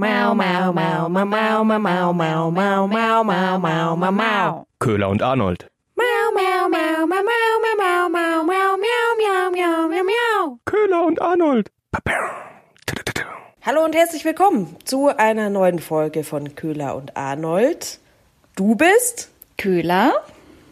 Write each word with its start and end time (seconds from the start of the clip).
Mau, 0.00 0.32
mau, 0.32 0.72
mau, 0.72 1.08
mau, 1.08 1.26
mau, 1.26 1.64
mau, 1.64 1.82
mau, 1.82 2.12
mau, 2.12 2.50
mau, 2.52 2.86
mau, 2.86 3.24
mau, 3.24 3.58
mau, 3.58 3.96
mau, 3.96 4.12
mau. 4.12 4.66
Köhler 4.78 5.08
und 5.08 5.22
Arnold. 5.22 5.68
Mau, 5.96 6.30
mau, 6.36 6.68
mau, 6.68 7.04
mau, 7.04 7.22
mau, 7.24 7.26
mau, 7.26 7.58
mau, 7.76 8.08
mau, 8.08 8.44
mau, 8.44 8.76
miau, 8.78 9.16
miau, 9.18 9.50
miau, 9.50 9.88
miau, 9.88 10.04
miau. 10.04 10.58
Köhler 10.66 11.04
und 11.04 11.20
Arnold. 11.20 11.72
Hallo 13.62 13.84
und 13.84 13.96
herzlich 13.96 14.24
willkommen 14.24 14.76
zu 14.84 15.08
einer 15.08 15.50
neuen 15.50 15.80
Folge 15.80 16.22
von 16.22 16.54
Köhler 16.54 16.94
und 16.94 17.16
Arnold. 17.16 17.98
Du 18.54 18.76
bist 18.76 19.32
Köhler. 19.56 20.12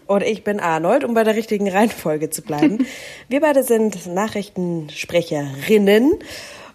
und 0.07 0.23
ich 0.23 0.45
bin 0.45 0.61
Arnold, 0.61 1.03
um 1.03 1.15
bei 1.15 1.25
der 1.25 1.35
richtigen 1.35 1.69
Reihenfolge 1.69 2.31
zu 2.31 2.43
bleiben. 2.43 2.87
Wir 3.29 3.41
beide 3.41 3.65
sind 3.65 4.07
Nachrichtensprecherinnen 4.07 6.13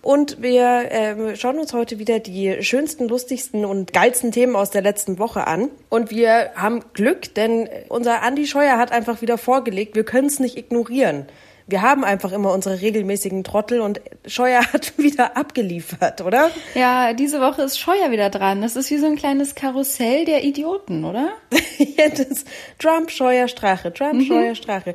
und 0.01 0.41
wir 0.41 0.87
ähm, 0.89 1.35
schauen 1.35 1.59
uns 1.59 1.73
heute 1.73 1.99
wieder 1.99 2.19
die 2.19 2.63
schönsten, 2.63 3.07
lustigsten 3.07 3.65
und 3.65 3.93
geilsten 3.93 4.31
Themen 4.31 4.55
aus 4.55 4.71
der 4.71 4.81
letzten 4.81 5.19
Woche 5.19 5.45
an. 5.45 5.69
Und 5.89 6.09
wir 6.09 6.51
haben 6.55 6.81
Glück, 6.93 7.35
denn 7.35 7.69
unser 7.87 8.23
Andi 8.23 8.47
Scheuer 8.47 8.77
hat 8.77 8.91
einfach 8.91 9.21
wieder 9.21 9.37
vorgelegt, 9.37 9.95
wir 9.95 10.03
können 10.03 10.27
es 10.27 10.39
nicht 10.39 10.57
ignorieren. 10.57 11.27
Wir 11.71 11.81
haben 11.81 12.03
einfach 12.03 12.33
immer 12.33 12.51
unsere 12.51 12.81
regelmäßigen 12.81 13.45
Trottel 13.45 13.79
und 13.79 14.01
Scheuer 14.27 14.61
hat 14.73 14.97
wieder 14.97 15.37
abgeliefert, 15.37 16.21
oder? 16.21 16.51
Ja, 16.75 17.13
diese 17.13 17.39
Woche 17.39 17.63
ist 17.63 17.79
Scheuer 17.79 18.11
wieder 18.11 18.29
dran. 18.29 18.61
Das 18.61 18.75
ist 18.75 18.91
wie 18.91 18.97
so 18.97 19.05
ein 19.05 19.15
kleines 19.15 19.55
Karussell 19.55 20.25
der 20.25 20.43
Idioten, 20.43 21.05
oder? 21.05 21.29
ja, 21.77 22.09
das 22.09 22.43
Trump, 22.77 23.09
Scheuer, 23.09 23.47
Strache, 23.47 23.93
Trump, 23.93 24.21
Scheuer, 24.23 24.53
Strache. 24.53 24.93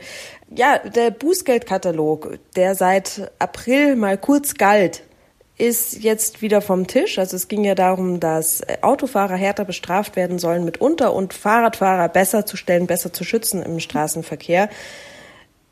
Ja, 0.54 0.78
der 0.78 1.10
Bußgeldkatalog, 1.10 2.38
der 2.54 2.74
seit 2.74 3.32
April 3.38 3.96
mal 3.96 4.18
kurz 4.18 4.54
galt, 4.54 5.02
ist 5.58 6.02
jetzt 6.02 6.42
wieder 6.42 6.60
vom 6.60 6.86
Tisch. 6.86 7.18
Also 7.18 7.36
es 7.36 7.48
ging 7.48 7.64
ja 7.64 7.74
darum, 7.74 8.20
dass 8.20 8.60
äh, 8.60 8.76
Autofahrer 8.82 9.36
härter 9.36 9.64
bestraft 9.64 10.14
werden 10.14 10.38
sollen 10.38 10.64
mitunter 10.64 11.14
und 11.14 11.32
Fahrradfahrer 11.32 12.10
besser 12.10 12.44
zu 12.44 12.58
stellen, 12.58 12.86
besser 12.86 13.12
zu 13.12 13.24
schützen 13.24 13.62
im 13.62 13.80
Straßenverkehr. 13.80 14.68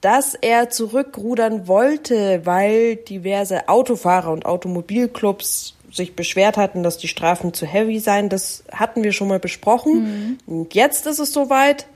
Dass 0.05 0.35
er 0.35 0.69
zurückrudern 0.69 1.67
wollte, 1.67 2.45
weil 2.45 2.97
diverse 2.97 3.71
Autofahrer 3.71 4.33
und 4.33 4.45
Automobilclubs 4.45 5.77
sich 5.91 6.15
beschwert 6.15 6.59
hatten, 6.59 6.83
dass 6.83 6.99
die 6.99 7.09
Strafen 7.09 7.55
zu 7.55 7.65
heavy 7.65 7.99
seien, 8.01 8.29
das 8.29 8.65
hatten 8.71 9.03
wir 9.03 9.13
schon 9.13 9.29
mal 9.29 9.39
besprochen. 9.39 10.39
Und 10.47 10.75
jetzt 10.75 11.07
ist 11.07 11.21
es 11.21 11.33
soweit, 11.33 11.87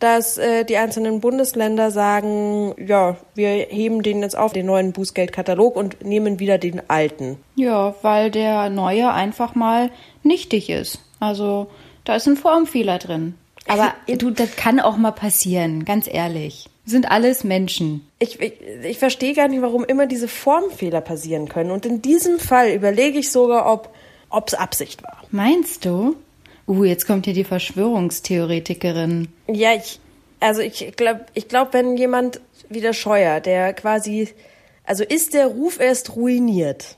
dass 0.00 0.38
äh, 0.38 0.64
die 0.64 0.76
einzelnen 0.76 1.20
Bundesländer 1.20 1.92
sagen, 1.92 2.74
ja, 2.84 3.16
wir 3.36 3.48
heben 3.48 4.02
den 4.02 4.22
jetzt 4.22 4.36
auf, 4.36 4.52
den 4.52 4.66
neuen 4.66 4.90
Bußgeldkatalog 4.90 5.76
und 5.76 6.04
nehmen 6.04 6.40
wieder 6.40 6.58
den 6.58 6.82
alten. 6.90 7.36
Ja, 7.54 7.94
weil 8.02 8.32
der 8.32 8.70
neue 8.70 9.12
einfach 9.12 9.54
mal 9.54 9.90
nichtig 10.24 10.68
ist. 10.68 10.98
Also 11.20 11.68
da 12.02 12.16
ist 12.16 12.26
ein 12.26 12.36
Formfehler 12.36 12.98
drin. 12.98 13.36
Aber 13.68 13.94
du, 14.18 14.32
das 14.32 14.56
kann 14.56 14.80
auch 14.80 14.96
mal 14.96 15.12
passieren, 15.12 15.84
ganz 15.84 16.08
ehrlich. 16.12 16.68
Sind 16.84 17.10
alles 17.10 17.44
Menschen. 17.44 18.06
Ich, 18.18 18.40
ich, 18.40 18.54
ich 18.82 18.98
verstehe 18.98 19.34
gar 19.34 19.48
nicht, 19.48 19.62
warum 19.62 19.84
immer 19.84 20.06
diese 20.06 20.28
Formfehler 20.28 21.00
passieren 21.00 21.48
können. 21.48 21.70
Und 21.70 21.86
in 21.86 22.02
diesem 22.02 22.38
Fall 22.40 22.72
überlege 22.72 23.18
ich 23.18 23.30
sogar, 23.30 23.70
ob 23.70 24.48
es 24.48 24.54
Absicht 24.54 25.02
war. 25.02 25.22
Meinst 25.30 25.84
du? 25.84 26.16
Uh, 26.66 26.84
jetzt 26.84 27.06
kommt 27.06 27.24
hier 27.24 27.34
die 27.34 27.44
Verschwörungstheoretikerin. 27.44 29.28
Ja, 29.48 29.74
ich, 29.74 30.00
also 30.40 30.60
ich 30.60 30.94
glaube, 30.96 31.26
ich 31.34 31.48
glaub, 31.48 31.72
wenn 31.72 31.96
jemand 31.96 32.40
wie 32.68 32.80
der 32.80 32.92
Scheuer, 32.92 33.40
der 33.40 33.72
quasi, 33.74 34.28
also 34.84 35.04
ist 35.04 35.34
der 35.34 35.46
Ruf 35.46 35.80
erst 35.80 36.16
ruiniert, 36.16 36.96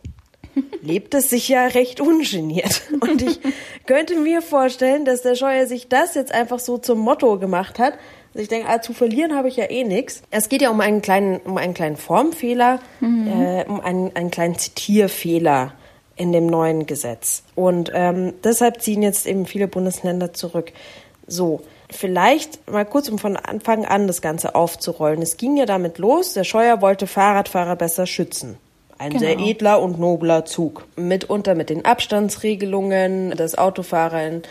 lebt 0.82 1.14
es 1.14 1.30
sich 1.30 1.48
ja 1.48 1.66
recht 1.66 2.00
ungeniert. 2.00 2.82
Und 3.00 3.22
ich 3.22 3.40
könnte 3.86 4.16
mir 4.16 4.42
vorstellen, 4.42 5.04
dass 5.04 5.22
der 5.22 5.34
Scheuer 5.34 5.66
sich 5.66 5.88
das 5.88 6.14
jetzt 6.14 6.32
einfach 6.32 6.58
so 6.58 6.78
zum 6.78 6.98
Motto 6.98 7.38
gemacht 7.38 7.78
hat. 7.78 7.94
Also 8.34 8.42
ich 8.42 8.48
denke, 8.48 8.68
ah, 8.68 8.82
zu 8.82 8.92
verlieren 8.92 9.36
habe 9.36 9.46
ich 9.46 9.56
ja 9.56 9.70
eh 9.70 9.84
nix. 9.84 10.22
Es 10.32 10.48
geht 10.48 10.60
ja 10.60 10.70
um 10.70 10.80
einen 10.80 11.02
kleinen, 11.02 11.36
um 11.38 11.56
einen 11.56 11.72
kleinen 11.72 11.96
Formfehler, 11.96 12.80
äh, 13.00 13.64
um 13.68 13.80
einen, 13.80 14.14
einen 14.16 14.32
kleinen 14.32 14.58
Zitierfehler 14.58 15.72
in 16.16 16.32
dem 16.32 16.46
neuen 16.46 16.86
Gesetz. 16.86 17.44
Und 17.54 17.92
ähm, 17.94 18.32
deshalb 18.42 18.82
ziehen 18.82 19.02
jetzt 19.02 19.26
eben 19.26 19.46
viele 19.46 19.68
Bundesländer 19.68 20.32
zurück. 20.32 20.72
So, 21.28 21.60
vielleicht 21.90 22.68
mal 22.68 22.84
kurz, 22.84 23.08
um 23.08 23.18
von 23.18 23.36
Anfang 23.36 23.84
an 23.84 24.08
das 24.08 24.20
Ganze 24.20 24.56
aufzurollen. 24.56 25.22
Es 25.22 25.36
ging 25.36 25.56
ja 25.56 25.64
damit 25.66 25.98
los, 25.98 26.32
der 26.34 26.44
Scheuer 26.44 26.80
wollte 26.82 27.06
Fahrradfahrer 27.06 27.76
besser 27.76 28.06
schützen. 28.06 28.58
Ein 28.98 29.16
sehr 29.18 29.36
Genau. 29.36 29.48
edler 29.48 29.80
und 29.82 29.98
nobler 29.98 30.44
Zug. 30.44 30.86
Mitunter 30.96 31.54
mit 31.54 31.70
den 31.70 31.84
Abstandsregelungen, 31.84 33.30
dass 33.36 33.56
Autofahrer 33.58 34.26
in 34.26 34.42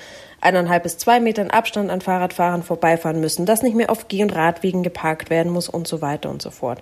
eineinhalb 0.44 0.84
bis 0.84 0.98
zwei 0.98 1.20
Metern 1.20 1.50
Abstand 1.50 1.90
an 1.90 2.02
Fahrradfahrern 2.02 2.64
vorbeifahren 2.64 3.20
müssen, 3.20 3.46
dass 3.46 3.64
nicht 3.64 3.76
mehr 3.76 3.90
auf 3.90 4.08
Geh- 4.08 4.24
und 4.24 4.36
Radwegen 4.36 4.84
geparkt 4.84 5.30
werden 5.30 5.52
muss 5.52 5.70
und 5.70 5.88
so 5.88 6.02
weiter 6.02 6.30
und 6.30 6.42
so 6.42 6.52
fort. 6.52 6.82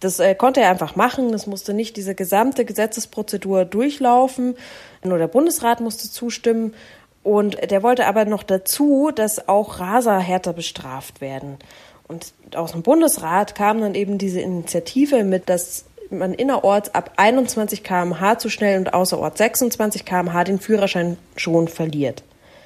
Das 0.00 0.18
äh, 0.18 0.34
konnte 0.34 0.60
er 0.60 0.70
einfach 0.70 0.96
machen. 0.96 1.30
Das 1.32 1.46
musste 1.46 1.74
nicht 1.74 1.96
diese 1.96 2.14
gesamte 2.14 2.64
Gesetzesprozedur 2.64 3.64
durchlaufen. 3.64 4.56
Nur 5.04 5.18
der 5.18 5.28
Bundesrat 5.28 5.80
musste 5.80 6.10
zustimmen. 6.10 6.74
Und 7.22 7.70
der 7.70 7.82
wollte 7.82 8.06
aber 8.06 8.24
noch 8.24 8.42
dazu, 8.42 9.10
dass 9.14 9.46
auch 9.46 9.78
Raser 9.78 10.18
härter 10.18 10.54
bestraft 10.54 11.20
werden. 11.20 11.58
Und 12.08 12.32
aus 12.56 12.72
dem 12.72 12.82
Bundesrat 12.82 13.54
kam 13.54 13.80
dann 13.80 13.94
eben 13.94 14.16
diese 14.16 14.40
Initiative 14.40 15.22
mit, 15.22 15.48
dass 15.50 15.84
man 16.10 16.34
innerorts 16.34 16.94
ab 16.94 17.12
21 17.16 17.84
km/h 17.84 18.38
zu 18.38 18.48
schnell 18.48 18.78
und 18.78 18.94
außerorts 18.94 19.38
26 19.38 20.04
km/h 20.04 20.44
den 20.44 20.58
Führerschein 20.58 21.18
schon 21.36 21.68
verliert. 21.68 22.24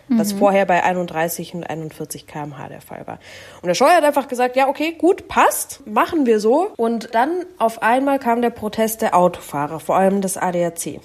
Was 0.09 0.33
vorher 0.33 0.67
bei 0.67 0.83
31 0.83 1.55
und 1.55 1.65
41 1.65 2.27
km/h 2.27 2.69
der 2.69 2.81
Fall 2.81 3.07
war. 3.07 3.19
Und 3.63 3.69
der 3.69 3.75
Scheuer 3.75 3.97
hat 3.97 4.05
einfach 4.05 4.29
gesagt, 4.29 4.57
ja, 4.57 4.69
okay, 4.69 4.93
gut, 4.93 5.29
passt, 5.29 5.87
machen 5.87 6.27
wir 6.27 6.41
so. 6.41 6.73
Und 6.77 7.15
dann 7.15 7.45
auf 7.59 7.83
einmal 7.83 8.19
kam 8.19 8.43
der 8.43 8.51
Protest 8.51 9.03
der 9.03 9.17
Autofahrer, 9.17 9.81
vor 9.81 9.97
allem 9.97 10.21
des 10.21 10.37
ADAC. 10.37 11.01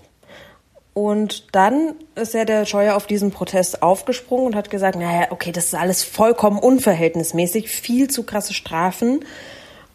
Und 0.94 1.56
dann 1.56 1.96
ist 2.16 2.34
ja 2.34 2.44
der 2.44 2.66
Scheuer 2.66 2.96
auf 2.96 3.08
diesen 3.08 3.32
Protest 3.32 3.82
aufgesprungen 3.82 4.48
und 4.48 4.56
hat 4.56 4.70
gesagt, 4.70 4.98
naja, 4.98 5.28
okay, 5.30 5.52
das 5.52 5.68
ist 5.68 5.76
alles 5.76 6.04
vollkommen 6.04 6.60
unverhältnismäßig, 6.60 7.70
viel 7.70 8.10
zu 8.10 8.24
krasse 8.24 8.54
Strafen 8.54 9.24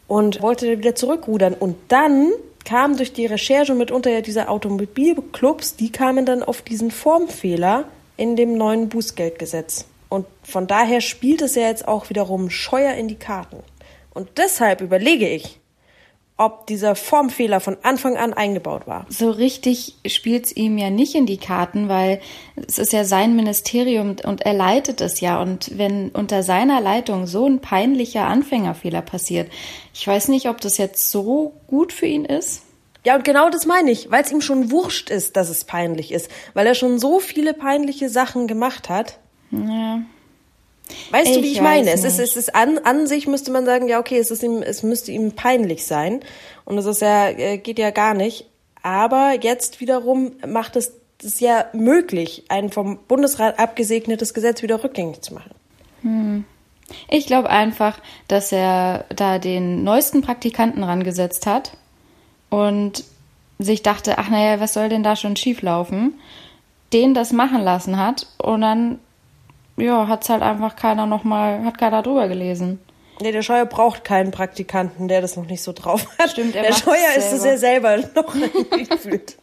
und 0.08 0.40
wollte 0.40 0.78
wieder 0.78 0.94
zurückrudern. 0.94 1.52
Und 1.52 1.76
dann 1.88 2.30
kam 2.64 2.96
durch 2.96 3.12
die 3.12 3.26
Recherche 3.26 3.74
mitunter 3.74 4.10
ja 4.10 4.22
diese 4.22 4.48
Automobilclubs, 4.48 5.76
die 5.76 5.92
kamen 5.92 6.24
dann 6.24 6.42
auf 6.42 6.62
diesen 6.62 6.90
Formfehler 6.90 7.84
in 8.16 8.36
dem 8.36 8.56
neuen 8.56 8.88
Bußgeldgesetz. 8.88 9.86
Und 10.08 10.26
von 10.42 10.66
daher 10.66 11.00
spielt 11.00 11.42
es 11.42 11.54
ja 11.54 11.62
jetzt 11.62 11.88
auch 11.88 12.08
wiederum 12.10 12.50
Scheuer 12.50 12.94
in 12.94 13.08
die 13.08 13.18
Karten. 13.18 13.58
Und 14.12 14.38
deshalb 14.38 14.80
überlege 14.80 15.28
ich, 15.28 15.58
ob 16.36 16.66
dieser 16.66 16.96
Formfehler 16.96 17.60
von 17.60 17.76
Anfang 17.82 18.16
an 18.16 18.32
eingebaut 18.32 18.88
war. 18.88 19.06
So 19.08 19.30
richtig 19.30 19.94
spielt's 20.06 20.50
ihm 20.50 20.78
ja 20.78 20.90
nicht 20.90 21.14
in 21.14 21.26
die 21.26 21.36
Karten, 21.36 21.88
weil 21.88 22.20
es 22.56 22.78
ist 22.78 22.92
ja 22.92 23.04
sein 23.04 23.36
Ministerium 23.36 24.16
und 24.24 24.42
er 24.42 24.54
leitet 24.54 25.00
es 25.00 25.20
ja. 25.20 25.40
Und 25.40 25.78
wenn 25.78 26.08
unter 26.08 26.42
seiner 26.42 26.80
Leitung 26.80 27.28
so 27.28 27.46
ein 27.46 27.60
peinlicher 27.60 28.26
Anfängerfehler 28.26 29.02
passiert, 29.02 29.48
ich 29.92 30.04
weiß 30.04 30.26
nicht, 30.28 30.48
ob 30.48 30.60
das 30.60 30.76
jetzt 30.76 31.12
so 31.12 31.54
gut 31.68 31.92
für 31.92 32.06
ihn 32.06 32.24
ist. 32.24 32.63
Ja, 33.04 33.16
und 33.16 33.24
genau 33.24 33.50
das 33.50 33.66
meine 33.66 33.90
ich, 33.90 34.10
weil 34.10 34.22
es 34.22 34.32
ihm 34.32 34.40
schon 34.40 34.70
wurscht 34.70 35.10
ist, 35.10 35.36
dass 35.36 35.50
es 35.50 35.64
peinlich 35.64 36.12
ist, 36.12 36.30
weil 36.54 36.66
er 36.66 36.74
schon 36.74 36.98
so 36.98 37.20
viele 37.20 37.54
peinliche 37.54 38.08
Sachen 38.08 38.46
gemacht 38.46 38.88
hat. 38.88 39.18
Ja. 39.50 40.00
Weißt 41.10 41.36
du, 41.36 41.42
wie 41.42 41.46
Ich 41.46 41.54
ich 41.54 41.60
meine? 41.60 41.90
Es 41.90 42.04
ist, 42.04 42.18
es 42.18 42.36
ist 42.36 42.54
an, 42.54 42.78
an 42.78 43.06
sich 43.06 43.26
müsste 43.26 43.50
man 43.50 43.64
sagen, 43.64 43.88
ja, 43.88 43.98
okay, 43.98 44.18
es 44.18 44.30
ist 44.30 44.42
ihm, 44.42 44.62
es 44.62 44.82
müsste 44.82 45.12
ihm 45.12 45.32
peinlich 45.32 45.86
sein. 45.86 46.20
Und 46.64 46.78
es 46.78 46.86
ist 46.86 47.00
ja, 47.00 47.28
äh, 47.28 47.58
geht 47.58 47.78
ja 47.78 47.90
gar 47.90 48.14
nicht. 48.14 48.46
Aber 48.82 49.34
jetzt 49.40 49.80
wiederum 49.80 50.32
macht 50.46 50.76
es 50.76 50.92
es 51.24 51.40
ja 51.40 51.66
möglich, 51.72 52.44
ein 52.48 52.70
vom 52.70 52.98
Bundesrat 53.08 53.58
abgesegnetes 53.58 54.34
Gesetz 54.34 54.62
wieder 54.62 54.82
rückgängig 54.82 55.22
zu 55.22 55.34
machen. 55.34 55.54
Ich 57.08 57.26
glaube 57.26 57.48
einfach, 57.48 57.98
dass 58.28 58.52
er 58.52 59.06
da 59.14 59.38
den 59.38 59.84
neuesten 59.84 60.20
Praktikanten 60.20 60.84
rangesetzt 60.84 61.46
hat 61.46 61.76
und 62.54 63.02
sich 63.58 63.82
dachte, 63.82 64.18
ach 64.18 64.28
naja, 64.28 64.60
was 64.60 64.74
soll 64.74 64.88
denn 64.88 65.02
da 65.02 65.16
schon 65.16 65.34
schieflaufen? 65.34 66.14
Den 66.92 67.12
das 67.12 67.32
machen 67.32 67.62
lassen 67.62 67.98
hat 67.98 68.28
und 68.38 68.60
dann, 68.60 69.00
ja, 69.76 70.06
hat's 70.06 70.28
halt 70.28 70.42
einfach 70.42 70.76
keiner 70.76 71.06
nochmal, 71.06 71.64
hat 71.64 71.78
keiner 71.78 72.02
drüber 72.02 72.28
gelesen. 72.28 72.78
Nee, 73.20 73.32
der 73.32 73.42
Scheuer 73.42 73.66
braucht 73.66 74.04
keinen 74.04 74.30
Praktikanten, 74.30 75.08
der 75.08 75.20
das 75.20 75.36
noch 75.36 75.46
nicht 75.46 75.62
so 75.62 75.72
drauf 75.72 76.06
hat. 76.18 76.30
Stimmt, 76.30 76.54
er 76.54 76.62
der 76.62 76.74
Scheuer 76.74 77.16
ist 77.16 77.32
es 77.32 77.44
ja 77.44 77.56
selber 77.56 77.96
noch 78.14 78.34
gefühlt. 78.88 79.36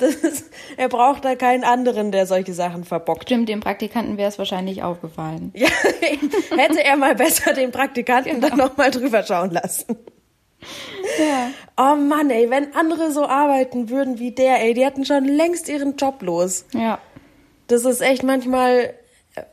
Das 0.00 0.14
ist, 0.16 0.50
er 0.76 0.88
braucht 0.88 1.24
da 1.24 1.36
keinen 1.36 1.62
anderen, 1.62 2.10
der 2.10 2.26
solche 2.26 2.52
Sachen 2.52 2.84
verbockt. 2.84 3.24
Stimmt, 3.24 3.48
dem 3.48 3.60
Praktikanten 3.60 4.16
wäre 4.16 4.28
es 4.28 4.38
wahrscheinlich 4.38 4.82
aufgefallen. 4.82 5.52
Ja, 5.54 5.68
hätte 6.56 6.84
er 6.84 6.96
mal 6.96 7.14
besser 7.14 7.52
den 7.52 7.70
Praktikanten 7.70 8.40
dann 8.40 8.56
noch 8.56 8.76
mal 8.76 8.90
drüber 8.90 9.22
schauen 9.22 9.50
lassen. 9.50 9.96
Ja. 11.18 11.50
Oh 11.76 11.96
Mann, 11.96 12.30
ey, 12.30 12.50
wenn 12.50 12.74
andere 12.74 13.12
so 13.12 13.26
arbeiten 13.26 13.88
würden 13.88 14.18
wie 14.18 14.32
der, 14.32 14.62
ey, 14.62 14.74
die 14.74 14.84
hätten 14.84 15.04
schon 15.04 15.24
längst 15.24 15.68
ihren 15.68 15.96
Job 15.96 16.22
los. 16.22 16.64
Ja. 16.72 16.98
Das 17.66 17.84
ist 17.84 18.00
echt 18.00 18.22
manchmal 18.22 18.94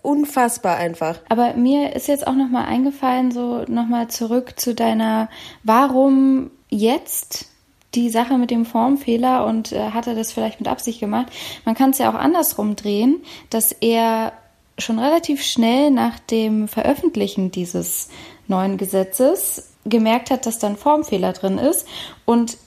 unfassbar 0.01 0.77
einfach. 0.77 1.19
Aber 1.29 1.53
mir 1.53 1.95
ist 1.95 2.07
jetzt 2.07 2.27
auch 2.27 2.35
noch 2.35 2.49
mal 2.49 2.65
eingefallen, 2.65 3.31
so 3.31 3.63
noch 3.67 3.87
mal 3.87 4.09
zurück 4.09 4.59
zu 4.59 4.75
deiner, 4.75 5.29
warum 5.63 6.51
jetzt 6.69 7.47
die 7.95 8.09
Sache 8.09 8.37
mit 8.37 8.51
dem 8.51 8.65
Formfehler 8.65 9.45
und 9.45 9.71
äh, 9.71 9.91
hat 9.91 10.07
er 10.07 10.15
das 10.15 10.31
vielleicht 10.31 10.59
mit 10.59 10.67
Absicht 10.67 10.99
gemacht? 10.99 11.27
Man 11.65 11.75
kann 11.75 11.89
es 11.91 11.97
ja 11.97 12.09
auch 12.09 12.15
andersrum 12.15 12.75
drehen, 12.75 13.21
dass 13.49 13.71
er 13.71 14.33
schon 14.77 14.99
relativ 14.99 15.43
schnell 15.43 15.91
nach 15.91 16.19
dem 16.19 16.67
Veröffentlichen 16.67 17.51
dieses 17.51 18.09
neuen 18.49 18.77
Gesetzes 18.77 19.69
gemerkt 19.85 20.29
hat, 20.29 20.45
dass 20.45 20.59
da 20.59 20.67
ein 20.67 20.77
Formfehler 20.77 21.33
drin 21.33 21.57
ist 21.57 21.87
und 22.25 22.57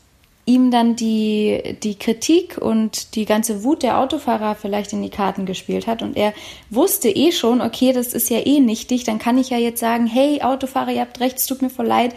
ihm 0.44 0.70
dann 0.72 0.96
die, 0.96 1.76
die 1.82 1.96
Kritik 1.96 2.58
und 2.58 3.14
die 3.14 3.26
ganze 3.26 3.62
Wut 3.62 3.82
der 3.82 3.98
Autofahrer 3.98 4.56
vielleicht 4.56 4.92
in 4.92 5.02
die 5.02 5.10
Karten 5.10 5.46
gespielt 5.46 5.86
hat 5.86 6.02
und 6.02 6.16
er 6.16 6.32
wusste 6.68 7.08
eh 7.08 7.30
schon, 7.30 7.60
okay, 7.60 7.92
das 7.92 8.12
ist 8.12 8.28
ja 8.28 8.44
eh 8.44 8.58
nichtig, 8.58 9.04
dann 9.04 9.18
kann 9.18 9.38
ich 9.38 9.50
ja 9.50 9.58
jetzt 9.58 9.80
sagen, 9.80 10.06
hey 10.06 10.42
Autofahrer, 10.42 10.90
ihr 10.90 11.02
habt 11.02 11.20
recht, 11.20 11.38
es 11.38 11.46
tut 11.46 11.62
mir 11.62 11.70
voll 11.70 11.86
leid. 11.86 12.14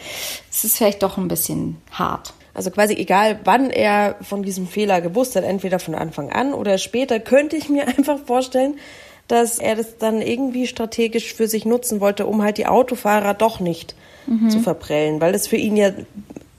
Es 0.50 0.64
ist 0.64 0.78
vielleicht 0.78 1.04
doch 1.04 1.18
ein 1.18 1.28
bisschen 1.28 1.78
hart. 1.92 2.34
Also 2.56 2.72
quasi 2.72 2.94
egal, 2.94 3.42
wann 3.44 3.70
er 3.70 4.16
von 4.22 4.42
diesem 4.42 4.66
Fehler 4.66 5.02
gewusst 5.02 5.36
hat, 5.36 5.44
entweder 5.44 5.78
von 5.78 5.94
Anfang 5.94 6.32
an 6.32 6.54
oder 6.54 6.78
später, 6.78 7.20
könnte 7.20 7.58
ich 7.58 7.70
mir 7.70 7.88
einfach 7.88 8.18
vorstellen, 8.26 8.80
dass 9.28 9.60
er 9.60 9.76
das 9.76 9.98
dann 9.98 10.22
irgendwie 10.22 10.68
strategisch 10.68 11.34
für 11.34 11.48
sich 11.48 11.66
nutzen 11.66 12.00
wollte, 12.00 12.28
um 12.28 12.44
halt 12.44 12.58
die 12.58 12.68
Autofahrer 12.68 13.34
doch 13.34 13.60
nicht 13.60 13.96
mhm. 14.28 14.50
zu 14.50 14.60
verprellen, 14.60 15.20
weil 15.22 15.34
das 15.34 15.48
für 15.48 15.58
ihn 15.58 15.76
ja 15.76 15.92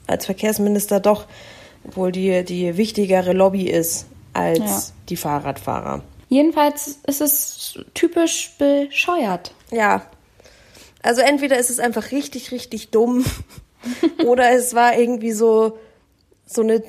als 0.06 0.26
Verkehrsminister 0.26 1.00
doch 1.00 1.26
wohl 1.84 2.12
die, 2.12 2.44
die 2.44 2.76
wichtigere 2.76 3.32
Lobby 3.32 3.68
ist 3.68 4.06
als 4.32 4.58
ja. 4.58 4.82
die 5.08 5.16
Fahrradfahrer. 5.16 6.02
Jedenfalls 6.28 6.98
ist 7.06 7.20
es 7.20 7.78
typisch 7.94 8.54
bescheuert. 8.58 9.52
Ja. 9.70 10.06
Also 11.02 11.22
entweder 11.22 11.58
ist 11.58 11.70
es 11.70 11.78
einfach 11.78 12.10
richtig, 12.10 12.50
richtig 12.50 12.90
dumm 12.90 13.24
oder 14.26 14.50
es 14.50 14.74
war 14.74 14.98
irgendwie 14.98 15.32
so, 15.32 15.78
so 16.44 16.62
eine 16.62 16.82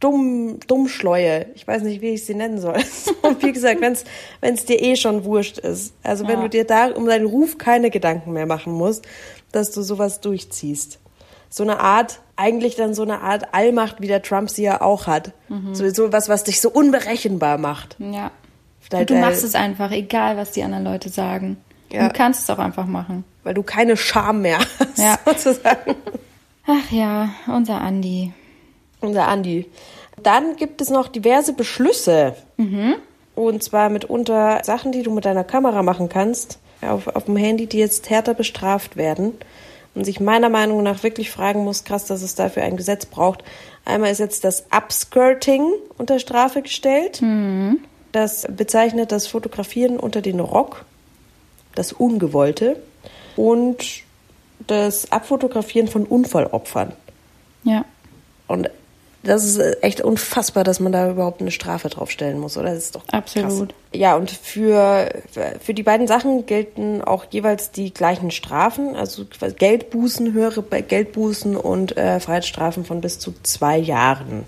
dumm, 0.00 0.60
Dummschleue. 0.66 1.46
Ich 1.54 1.66
weiß 1.66 1.82
nicht, 1.82 2.00
wie 2.00 2.10
ich 2.10 2.24
sie 2.24 2.34
nennen 2.34 2.60
soll. 2.60 2.76
Und 3.22 3.42
wie 3.42 3.52
gesagt, 3.52 3.80
wenn 3.80 4.54
es 4.54 4.64
dir 4.64 4.80
eh 4.80 4.96
schon 4.96 5.24
wurscht 5.24 5.58
ist. 5.58 5.94
Also 6.02 6.24
ja. 6.24 6.30
wenn 6.30 6.40
du 6.40 6.48
dir 6.48 6.64
da 6.64 6.88
um 6.88 7.06
deinen 7.06 7.26
Ruf 7.26 7.58
keine 7.58 7.90
Gedanken 7.90 8.32
mehr 8.32 8.46
machen 8.46 8.72
musst, 8.72 9.06
dass 9.52 9.70
du 9.70 9.82
sowas 9.82 10.20
durchziehst. 10.20 10.98
So 11.48 11.62
eine 11.62 11.80
Art, 11.80 12.20
eigentlich 12.34 12.76
dann 12.76 12.92
so 12.92 13.02
eine 13.02 13.20
Art 13.20 13.54
Allmacht, 13.54 14.00
wie 14.00 14.08
der 14.08 14.22
Trump 14.22 14.50
sie 14.50 14.64
ja 14.64 14.80
auch 14.80 15.06
hat. 15.06 15.32
Mhm. 15.48 15.74
So, 15.74 15.88
so 15.90 16.12
was, 16.12 16.28
was 16.28 16.44
dich 16.44 16.60
so 16.60 16.70
unberechenbar 16.70 17.56
macht. 17.56 17.96
Ja. 17.98 18.30
Und 18.92 19.10
du 19.10 19.14
machst 19.14 19.42
es 19.42 19.54
einfach, 19.54 19.90
egal 19.90 20.36
was 20.36 20.52
die 20.52 20.62
anderen 20.62 20.84
Leute 20.84 21.08
sagen. 21.08 21.56
Ja. 21.90 22.08
Du 22.08 22.14
kannst 22.14 22.42
es 22.42 22.50
auch 22.50 22.58
einfach 22.58 22.86
machen. 22.86 23.24
Weil 23.42 23.54
du 23.54 23.62
keine 23.62 23.96
Scham 23.96 24.42
mehr 24.42 24.58
hast, 24.58 24.98
ja. 24.98 25.18
sozusagen. 25.24 25.94
Ach 26.66 26.90
ja, 26.90 27.30
unser 27.46 27.80
Andi. 27.80 28.32
Unser 29.00 29.28
Andi. 29.28 29.66
Dann 30.22 30.56
gibt 30.56 30.80
es 30.80 30.90
noch 30.90 31.08
diverse 31.08 31.52
Beschlüsse. 31.52 32.34
Mhm. 32.56 32.94
Und 33.34 33.62
zwar 33.62 33.90
mitunter 33.90 34.62
Sachen, 34.64 34.92
die 34.92 35.02
du 35.02 35.10
mit 35.10 35.26
deiner 35.26 35.44
Kamera 35.44 35.82
machen 35.82 36.08
kannst, 36.08 36.58
auf, 36.80 37.06
auf 37.08 37.24
dem 37.24 37.36
Handy, 37.36 37.66
die 37.66 37.78
jetzt 37.78 38.08
härter 38.08 38.34
bestraft 38.34 38.96
werden. 38.96 39.34
Und 39.94 40.04
sich 40.04 40.20
meiner 40.20 40.48
Meinung 40.48 40.82
nach 40.82 41.02
wirklich 41.02 41.30
fragen 41.30 41.64
muss, 41.64 41.84
krass, 41.84 42.04
dass 42.04 42.22
es 42.22 42.34
dafür 42.34 42.62
ein 42.62 42.76
Gesetz 42.76 43.06
braucht. 43.06 43.42
Einmal 43.84 44.10
ist 44.10 44.18
jetzt 44.18 44.44
das 44.44 44.66
Upskirting 44.70 45.70
unter 45.96 46.18
Strafe 46.18 46.62
gestellt. 46.62 47.22
Mhm. 47.22 47.80
Das 48.12 48.46
bezeichnet 48.50 49.12
das 49.12 49.26
Fotografieren 49.26 49.98
unter 49.98 50.22
den 50.22 50.40
Rock, 50.40 50.84
das 51.74 51.92
Ungewollte 51.92 52.76
und 53.36 53.84
das 54.66 55.12
Abfotografieren 55.12 55.88
von 55.88 56.04
Unfallopfern. 56.04 56.92
Ja. 57.64 57.84
Und 58.46 58.70
das 59.26 59.44
ist 59.44 59.82
echt 59.82 60.00
unfassbar, 60.00 60.64
dass 60.64 60.80
man 60.80 60.92
da 60.92 61.10
überhaupt 61.10 61.40
eine 61.40 61.50
Strafe 61.50 61.88
draufstellen 61.88 62.38
muss, 62.38 62.56
oder? 62.56 62.70
Das 62.70 62.84
ist 62.84 62.94
doch 62.94 63.02
Absolut. 63.12 63.68
Krass. 63.68 63.78
Ja, 63.92 64.16
und 64.16 64.30
für, 64.30 65.08
für 65.60 65.74
die 65.74 65.82
beiden 65.82 66.06
Sachen 66.06 66.46
gelten 66.46 67.02
auch 67.02 67.26
jeweils 67.30 67.70
die 67.70 67.92
gleichen 67.92 68.30
Strafen, 68.30 68.94
also 68.96 69.24
Geldbußen, 69.58 70.32
höhere 70.32 70.62
Geldbußen 70.62 71.56
und 71.56 71.96
äh, 71.96 72.20
Freiheitsstrafen 72.20 72.84
von 72.84 73.00
bis 73.00 73.18
zu 73.18 73.34
zwei 73.42 73.78
Jahren. 73.78 74.44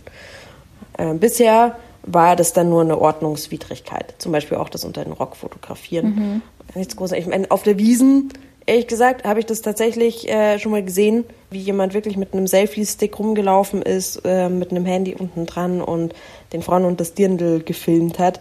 Äh, 0.96 1.14
bisher 1.14 1.76
war 2.02 2.36
das 2.36 2.52
dann 2.52 2.70
nur 2.70 2.82
eine 2.82 2.98
Ordnungswidrigkeit. 2.98 4.14
Zum 4.18 4.32
Beispiel 4.32 4.56
auch 4.58 4.68
das 4.68 4.84
unter 4.84 5.04
den 5.04 5.12
Rock 5.12 5.36
fotografieren. 5.36 6.14
Mhm. 6.14 6.42
Nichts 6.74 6.96
Großes. 6.96 7.18
Ich 7.18 7.26
meine, 7.26 7.50
auf 7.50 7.62
der 7.62 7.78
Wiesen 7.78 8.32
ehrlich 8.68 8.86
gesagt 8.86 9.24
habe 9.24 9.40
ich 9.40 9.46
das 9.46 9.62
tatsächlich 9.62 10.28
äh, 10.28 10.58
schon 10.58 10.72
mal 10.72 10.84
gesehen, 10.84 11.24
wie 11.50 11.58
jemand 11.58 11.94
wirklich 11.94 12.16
mit 12.16 12.34
einem 12.34 12.46
Selfie-Stick 12.46 13.18
rumgelaufen 13.18 13.82
ist, 13.82 14.22
äh, 14.24 14.48
mit 14.48 14.70
einem 14.70 14.84
Handy 14.84 15.14
unten 15.14 15.46
dran 15.46 15.80
und 15.80 16.14
den 16.52 16.62
Frauen 16.62 16.84
und 16.84 17.00
das 17.00 17.14
Dirndl 17.14 17.62
gefilmt 17.62 18.18
hat. 18.18 18.40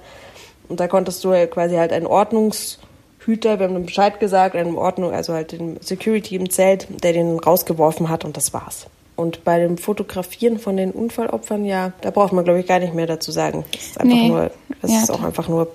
Und 0.68 0.79
da 0.79 0.88
konntest 0.88 1.24
du 1.24 1.31
quasi 1.47 1.75
halt 1.75 1.94
einen 1.94 2.06
Ordnungshüter, 2.06 3.59
wir 3.59 3.68
haben 3.68 3.85
Bescheid 3.85 4.19
gesagt, 4.19 4.56
einen 4.56 4.75
Ordnung, 4.75 5.13
also 5.13 5.33
halt 5.33 5.53
den 5.53 5.79
Security 5.79 6.35
im 6.35 6.50
Zelt, 6.50 6.88
der 7.03 7.13
den 7.13 7.39
rausgeworfen 7.39 8.09
hat 8.09 8.25
und 8.25 8.35
das 8.35 8.53
war's. 8.53 8.88
Und 9.15 9.45
bei 9.45 9.59
dem 9.59 9.77
Fotografieren 9.77 10.59
von 10.59 10.77
den 10.77 10.91
Unfallopfern, 10.91 11.65
ja, 11.65 11.94
da 12.01 12.12
braucht 12.12 12.33
man, 12.33 12.44
glaube 12.44 12.59
ich, 12.59 12.68
gar 12.68 12.79
nicht 12.79 12.94
mehr 12.94 13.07
dazu 13.07 13.31
sagen. 13.31 13.65
Das 13.71 13.81
ist 13.81 14.00
einfach 14.00 14.15
nee. 14.15 14.27
nur, 14.27 14.51
das 14.81 14.91
ja, 14.91 15.01
ist 15.01 15.09
auch 15.09 15.24
einfach 15.24 15.47
nur 15.47 15.71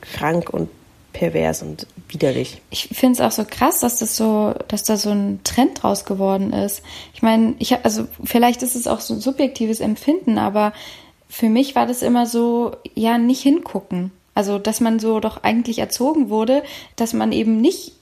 krank 0.00 0.48
und 0.50 0.70
pervers 1.16 1.62
und 1.62 1.86
widerlich. 2.08 2.60
Ich 2.70 2.88
finde 2.92 3.14
es 3.14 3.20
auch 3.20 3.32
so 3.32 3.46
krass, 3.48 3.80
dass 3.80 4.00
das 4.00 4.16
so, 4.16 4.54
dass 4.68 4.84
da 4.84 4.98
so 4.98 5.10
ein 5.10 5.40
Trend 5.44 5.82
draus 5.82 6.04
geworden 6.04 6.52
ist. 6.52 6.82
Ich 7.14 7.22
meine, 7.22 7.54
ich 7.58 7.72
habe, 7.72 7.84
also 7.84 8.06
vielleicht 8.22 8.62
ist 8.62 8.76
es 8.76 8.86
auch 8.86 9.00
so 9.00 9.14
ein 9.14 9.20
subjektives 9.20 9.80
Empfinden, 9.80 10.36
aber 10.36 10.74
für 11.28 11.48
mich 11.48 11.74
war 11.74 11.86
das 11.86 12.02
immer 12.02 12.26
so, 12.26 12.76
ja, 12.94 13.16
nicht 13.16 13.40
hingucken. 13.40 14.12
Also, 14.34 14.58
dass 14.58 14.80
man 14.80 14.98
so 14.98 15.18
doch 15.18 15.42
eigentlich 15.42 15.78
erzogen 15.78 16.28
wurde, 16.28 16.62
dass 16.96 17.14
man 17.14 17.32
eben 17.32 17.62
nicht 17.62 17.92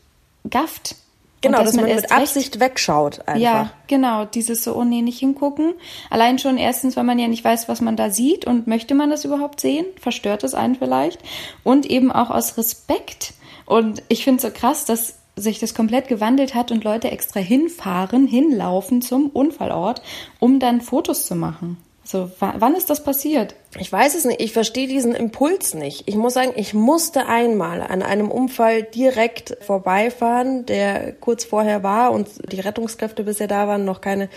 gafft. 0.50 0.96
Genau, 1.44 1.58
dass, 1.58 1.68
dass, 1.68 1.76
man, 1.76 1.86
man 1.86 1.96
mit 1.96 2.10
Absicht 2.10 2.60
wegschaut 2.60 3.20
einfach. 3.26 3.40
Ja, 3.40 3.70
genau, 3.86 4.24
dieses 4.24 4.64
so, 4.64 4.74
oh 4.74 4.84
nee, 4.84 5.02
nicht 5.02 5.18
hingucken. 5.18 5.74
Allein 6.10 6.38
schon 6.38 6.58
erstens, 6.58 6.96
weil 6.96 7.04
man 7.04 7.18
ja 7.18 7.28
nicht 7.28 7.44
weiß, 7.44 7.68
was 7.68 7.80
man 7.80 7.96
da 7.96 8.10
sieht 8.10 8.46
und 8.46 8.66
möchte 8.66 8.94
man 8.94 9.10
das 9.10 9.24
überhaupt 9.24 9.60
sehen? 9.60 9.86
Verstört 10.00 10.44
es 10.44 10.54
einen 10.54 10.74
vielleicht? 10.74 11.20
Und 11.62 11.86
eben 11.86 12.10
auch 12.10 12.30
aus 12.30 12.56
Respekt. 12.58 13.34
Und 13.66 14.02
ich 14.08 14.24
finde 14.24 14.36
es 14.38 14.42
so 14.42 14.58
krass, 14.58 14.84
dass 14.84 15.16
sich 15.36 15.58
das 15.58 15.74
komplett 15.74 16.08
gewandelt 16.08 16.54
hat 16.54 16.70
und 16.70 16.84
Leute 16.84 17.10
extra 17.10 17.40
hinfahren, 17.40 18.26
hinlaufen 18.26 19.02
zum 19.02 19.28
Unfallort, 19.28 20.02
um 20.38 20.60
dann 20.60 20.80
Fotos 20.80 21.26
zu 21.26 21.34
machen. 21.34 21.76
So, 22.06 22.30
wann 22.38 22.74
ist 22.74 22.90
das 22.90 23.02
passiert? 23.02 23.54
Ich 23.78 23.90
weiß 23.90 24.14
es 24.14 24.26
nicht. 24.26 24.42
Ich 24.42 24.52
verstehe 24.52 24.86
diesen 24.86 25.14
Impuls 25.14 25.72
nicht. 25.72 26.02
Ich 26.06 26.16
muss 26.16 26.34
sagen, 26.34 26.52
ich 26.54 26.74
musste 26.74 27.26
einmal 27.26 27.80
an 27.80 28.02
einem 28.02 28.30
Unfall 28.30 28.82
direkt 28.82 29.56
vorbeifahren, 29.62 30.66
der 30.66 31.12
kurz 31.12 31.44
vorher 31.44 31.82
war 31.82 32.12
und 32.12 32.28
die 32.52 32.60
Rettungskräfte 32.60 33.24
bisher 33.24 33.46
da 33.46 33.68
waren, 33.68 33.86
noch 33.86 34.02
keine 34.02 34.28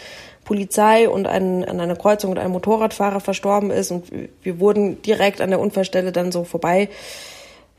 Polizei 0.46 1.10
und 1.10 1.28
ein, 1.28 1.66
an 1.66 1.82
einer 1.82 1.98
Kreuzung 1.98 2.32
und 2.32 2.40
ein 2.40 2.52
Motorradfahrer 2.52 3.20
verstorben 3.20 3.70
ist 3.70 3.92
und 3.92 4.06
wir 4.42 4.60
wurden 4.62 5.02
direkt 5.02 5.42
an 5.42 5.50
der 5.50 5.60
Unfallstelle 5.60 6.14
dann 6.14 6.32
so 6.32 6.46
vorbei 6.46 6.88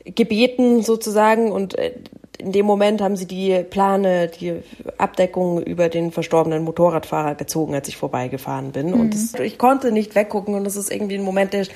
gebeten 0.05 0.83
sozusagen 0.83 1.51
und 1.51 1.77
äh, 1.77 1.93
in 2.39 2.53
dem 2.53 2.65
Moment 2.65 3.01
haben 3.01 3.17
sie 3.17 3.25
die 3.25 3.63
Plane, 3.69 4.29
die 4.29 4.61
Abdeckung 4.97 5.61
über 5.61 5.89
den 5.89 6.11
verstorbenen 6.11 6.63
Motorradfahrer 6.63 7.35
gezogen, 7.35 7.75
als 7.75 7.89
ich 7.89 7.97
vorbeigefahren 7.97 8.71
bin. 8.71 8.91
Mhm. 8.91 8.99
Und 8.99 9.13
das, 9.13 9.33
ich 9.41 9.57
konnte 9.57 9.91
nicht 9.91 10.15
weggucken 10.15 10.55
und 10.55 10.63
das 10.63 10.77
ist 10.77 10.89
irgendwie 10.89 11.15
ein 11.15 11.23
Moment, 11.23 11.51
der, 11.51 11.67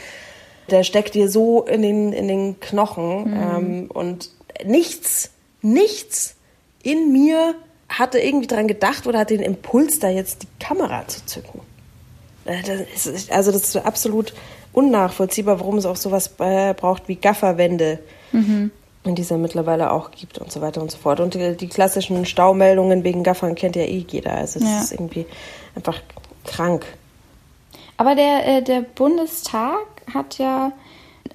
der 0.70 0.84
steckt 0.84 1.16
dir 1.16 1.30
so 1.30 1.64
in 1.64 1.82
den, 1.82 2.14
in 2.14 2.30
den 2.30 2.60
Knochen. 2.62 3.32
Mhm. 3.32 3.42
Ähm, 3.58 3.92
und 3.94 4.30
nichts, 4.66 5.32
nichts 5.62 6.36
in 6.82 7.12
mir 7.12 7.56
hatte 7.90 8.20
irgendwie 8.20 8.48
dran 8.48 8.68
gedacht 8.68 9.06
oder 9.06 9.20
hat 9.20 9.32
den 9.32 9.42
Impuls, 9.42 10.00
da 10.00 10.10
jetzt 10.10 10.44
die 10.44 10.48
Kamera 10.62 11.06
zu 11.08 11.26
zücken. 11.26 11.60
Äh, 12.46 12.64
das 12.64 13.06
ist, 13.06 13.32
also 13.34 13.52
das 13.52 13.64
ist 13.64 13.76
absolut 13.76 14.34
unnachvollziehbar, 14.72 15.60
warum 15.60 15.78
es 15.78 15.86
auch 15.86 15.98
sowas 15.98 16.36
äh, 16.40 16.74
braucht 16.74 17.10
wie 17.10 17.16
Gafferwände. 17.16 18.00
Mhm 18.32 18.72
die 19.06 19.22
es 19.22 19.30
ja 19.30 19.38
mittlerweile 19.38 19.92
auch 19.92 20.12
gibt 20.12 20.38
und 20.38 20.52
so 20.52 20.62
weiter 20.62 20.82
und 20.82 20.92
so 20.92 20.98
fort. 20.98 21.20
Und 21.20 21.34
die, 21.34 21.56
die 21.58 21.68
klassischen 21.68 22.26
Staumeldungen 22.26 23.04
wegen 23.04 23.24
Gaffern 23.24 23.56
kennt 23.56 23.76
ja 23.76 23.84
eh 23.84 24.06
jeder. 24.08 24.34
Also 24.34 24.60
es 24.60 24.66
ja. 24.66 24.80
ist 24.80 24.92
irgendwie 24.94 25.26
einfach 25.76 26.00
krank. 26.46 26.86
Aber 27.98 28.16
der, 28.16 28.48
äh, 28.48 28.62
der 28.62 28.82
Bundestag 28.82 29.86
hat 30.14 30.38
ja 30.38 30.72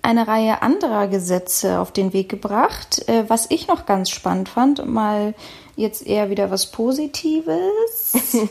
eine 0.03 0.29
Reihe 0.29 0.63
anderer 0.63 1.09
Gesetze 1.09 1.81
auf 1.81 1.93
den 1.93 2.13
Weg 2.13 2.29
gebracht, 2.29 3.09
äh, 3.09 3.25
was 3.29 3.51
ich 3.51 3.69
noch 3.69 3.87
ganz 3.87 4.11
spannend 4.11 4.49
fand, 4.49 4.87
mal 4.87 5.35
jetzt 5.77 6.07
eher 6.07 6.31
wieder 6.31 6.51
was 6.51 6.71
Positives. 6.71 8.13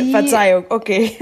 Verzeihung, 0.10 0.64
okay. 0.70 1.16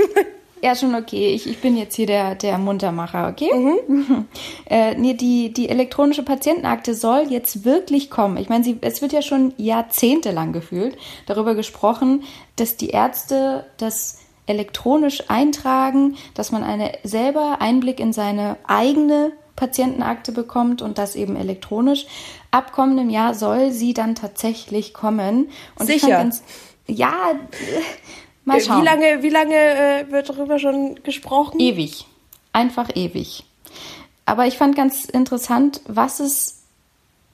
Ja, 0.64 0.74
schon 0.74 0.94
okay. 0.94 1.34
Ich, 1.34 1.46
ich 1.46 1.60
bin 1.60 1.76
jetzt 1.76 1.94
hier 1.94 2.06
der, 2.06 2.36
der 2.36 2.56
Muntermacher, 2.56 3.28
okay? 3.28 3.52
Mhm. 3.52 4.24
äh, 4.64 4.94
nee, 4.94 5.12
die, 5.12 5.52
die 5.52 5.68
elektronische 5.68 6.22
Patientenakte 6.22 6.94
soll 6.94 7.26
jetzt 7.28 7.66
wirklich 7.66 8.08
kommen. 8.08 8.38
Ich 8.38 8.48
meine, 8.48 8.64
sie, 8.64 8.78
es 8.80 9.02
wird 9.02 9.12
ja 9.12 9.20
schon 9.20 9.52
jahrzehntelang 9.58 10.54
gefühlt 10.54 10.96
darüber 11.26 11.54
gesprochen, 11.54 12.22
dass 12.56 12.78
die 12.78 12.88
Ärzte 12.88 13.66
das 13.76 14.20
elektronisch 14.46 15.24
eintragen, 15.28 16.16
dass 16.32 16.50
man 16.50 16.64
eine 16.64 16.92
selber 17.02 17.58
Einblick 17.60 18.00
in 18.00 18.14
seine 18.14 18.56
eigene 18.66 19.32
Patientenakte 19.56 20.32
bekommt 20.32 20.80
und 20.80 20.96
das 20.96 21.14
eben 21.14 21.36
elektronisch. 21.36 22.06
Ab 22.50 22.72
kommendem 22.72 23.10
Jahr 23.10 23.34
soll 23.34 23.70
sie 23.70 23.92
dann 23.92 24.14
tatsächlich 24.14 24.94
kommen. 24.94 25.50
Und 25.78 25.88
Sicher. 25.88 26.08
Ganz, 26.08 26.42
ja, 26.86 27.12
Mal 28.44 28.60
schauen. 28.60 28.82
Wie 28.82 28.84
lange, 28.84 29.22
wie 29.22 29.30
lange 29.30 29.54
äh, 29.54 30.10
wird 30.10 30.28
darüber 30.28 30.58
schon 30.58 30.96
gesprochen? 31.02 31.60
Ewig. 31.60 32.06
Einfach 32.52 32.90
ewig. 32.94 33.44
Aber 34.26 34.46
ich 34.46 34.56
fand 34.56 34.76
ganz 34.76 35.04
interessant, 35.04 35.80
was 35.86 36.20
es 36.20 36.62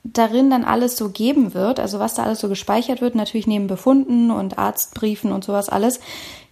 darin 0.02 0.50
dann 0.50 0.64
alles 0.64 0.96
so 0.96 1.10
geben 1.10 1.54
wird, 1.54 1.78
also 1.78 1.98
was 1.98 2.14
da 2.14 2.24
alles 2.24 2.40
so 2.40 2.48
gespeichert 2.48 3.00
wird, 3.00 3.14
natürlich 3.14 3.46
neben 3.46 3.66
Befunden 3.66 4.30
und 4.30 4.58
Arztbriefen 4.58 5.32
und 5.32 5.44
sowas 5.44 5.68
alles, 5.68 6.00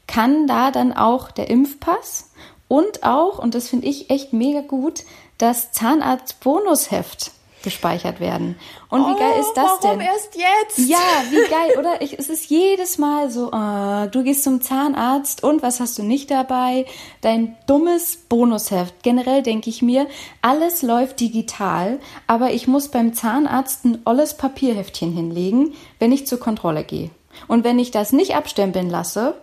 kann 0.06 0.46
da 0.46 0.70
dann 0.70 0.92
auch 0.92 1.30
der 1.30 1.48
Impfpass 1.48 2.30
und 2.68 3.02
auch, 3.04 3.38
und 3.38 3.54
das 3.54 3.68
finde 3.68 3.86
ich 3.86 4.10
echt 4.10 4.32
mega 4.32 4.60
gut, 4.60 5.04
das 5.38 5.72
Zahnarztbonusheft 5.72 7.32
gespeichert 7.62 8.20
werden. 8.20 8.56
Und 8.88 9.04
wie 9.06 9.18
geil 9.18 9.40
ist 9.40 9.52
das 9.54 9.64
oh, 9.64 9.78
warum 9.82 9.98
denn? 9.98 10.08
erst 10.08 10.34
jetzt? 10.34 10.88
Ja, 10.88 10.98
wie 11.30 11.48
geil, 11.50 11.78
oder? 11.78 12.00
Ich, 12.00 12.18
es 12.18 12.28
ist 12.28 12.48
jedes 12.50 12.98
Mal 12.98 13.30
so, 13.30 13.50
äh, 13.50 14.08
du 14.08 14.22
gehst 14.22 14.44
zum 14.44 14.60
Zahnarzt 14.60 15.42
und 15.42 15.62
was 15.62 15.80
hast 15.80 15.98
du 15.98 16.02
nicht 16.02 16.30
dabei? 16.30 16.86
Dein 17.20 17.56
dummes 17.66 18.16
Bonusheft. 18.16 19.02
Generell 19.02 19.42
denke 19.42 19.70
ich 19.70 19.82
mir, 19.82 20.06
alles 20.42 20.82
läuft 20.82 21.20
digital, 21.20 21.98
aber 22.26 22.52
ich 22.52 22.68
muss 22.68 22.88
beim 22.88 23.14
Zahnarzt 23.14 23.84
ein 23.84 24.02
olles 24.04 24.36
Papierheftchen 24.36 25.12
hinlegen, 25.12 25.74
wenn 25.98 26.12
ich 26.12 26.26
zur 26.26 26.40
Kontrolle 26.40 26.84
gehe. 26.84 27.10
Und 27.46 27.64
wenn 27.64 27.78
ich 27.78 27.90
das 27.90 28.12
nicht 28.12 28.34
abstempeln 28.34 28.90
lasse, 28.90 29.34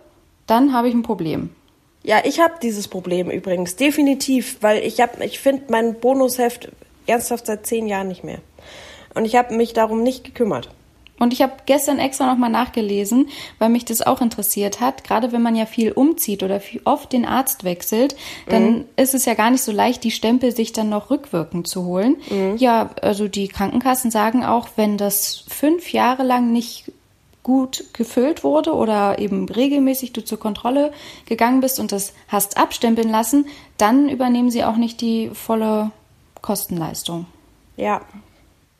dann 0.46 0.72
habe 0.72 0.88
ich 0.88 0.94
ein 0.94 1.02
Problem. 1.02 1.50
Ja, 2.02 2.18
ich 2.24 2.40
habe 2.40 2.54
dieses 2.62 2.86
Problem 2.86 3.30
übrigens 3.30 3.74
definitiv, 3.74 4.58
weil 4.60 4.84
ich 4.84 5.00
habe, 5.00 5.24
ich 5.24 5.40
finde 5.40 5.64
mein 5.70 5.98
Bonusheft 5.98 6.70
ernsthaft 7.06 7.46
seit 7.46 7.66
zehn 7.66 7.86
Jahren 7.86 8.08
nicht 8.08 8.24
mehr. 8.24 8.38
Und 9.14 9.24
ich 9.24 9.36
habe 9.36 9.54
mich 9.54 9.72
darum 9.72 10.02
nicht 10.02 10.24
gekümmert. 10.24 10.70
Und 11.18 11.32
ich 11.32 11.40
habe 11.40 11.54
gestern 11.64 11.98
extra 11.98 12.26
nochmal 12.26 12.50
nachgelesen, 12.50 13.28
weil 13.58 13.70
mich 13.70 13.84
das 13.84 14.02
auch 14.02 14.20
interessiert 14.20 14.80
hat. 14.80 15.02
Gerade 15.02 15.32
wenn 15.32 15.42
man 15.42 15.56
ja 15.56 15.64
viel 15.64 15.92
umzieht 15.92 16.42
oder 16.42 16.60
viel 16.60 16.82
oft 16.84 17.12
den 17.12 17.24
Arzt 17.24 17.64
wechselt, 17.64 18.16
dann 18.48 18.70
mhm. 18.70 18.84
ist 18.96 19.14
es 19.14 19.24
ja 19.24 19.34
gar 19.34 19.50
nicht 19.50 19.62
so 19.62 19.72
leicht, 19.72 20.04
die 20.04 20.10
Stempel 20.10 20.54
sich 20.54 20.72
dann 20.72 20.90
noch 20.90 21.10
rückwirkend 21.10 21.68
zu 21.68 21.84
holen. 21.84 22.16
Mhm. 22.28 22.56
Ja, 22.58 22.90
also 23.00 23.28
die 23.28 23.48
Krankenkassen 23.48 24.10
sagen 24.10 24.44
auch, 24.44 24.68
wenn 24.76 24.98
das 24.98 25.44
fünf 25.48 25.92
Jahre 25.92 26.22
lang 26.22 26.52
nicht 26.52 26.92
gut 27.42 27.84
gefüllt 27.92 28.42
wurde 28.42 28.74
oder 28.74 29.20
eben 29.20 29.48
regelmäßig 29.48 30.12
du 30.12 30.24
zur 30.24 30.38
Kontrolle 30.38 30.92
gegangen 31.26 31.60
bist 31.60 31.78
und 31.78 31.92
das 31.92 32.12
hast 32.26 32.58
abstempeln 32.58 33.08
lassen, 33.08 33.46
dann 33.78 34.08
übernehmen 34.08 34.50
sie 34.50 34.64
auch 34.64 34.76
nicht 34.76 35.00
die 35.00 35.30
volle 35.32 35.92
Kostenleistung. 36.46 37.26
Ja. 37.76 38.02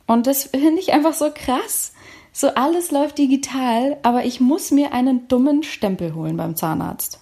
Und 0.06 0.28
das 0.28 0.44
finde 0.44 0.80
ich 0.80 0.92
einfach 0.92 1.14
so 1.14 1.30
krass. 1.35 1.92
So 2.32 2.49
alles 2.50 2.92
läuft 2.92 3.18
digital, 3.18 3.96
aber 4.04 4.25
ich 4.25 4.40
muss 4.40 4.70
mir 4.70 4.92
einen 4.92 5.26
dummen 5.26 5.64
Stempel 5.64 6.14
holen 6.14 6.37
beim 6.37 6.54
Zahnarzt. 6.54 7.18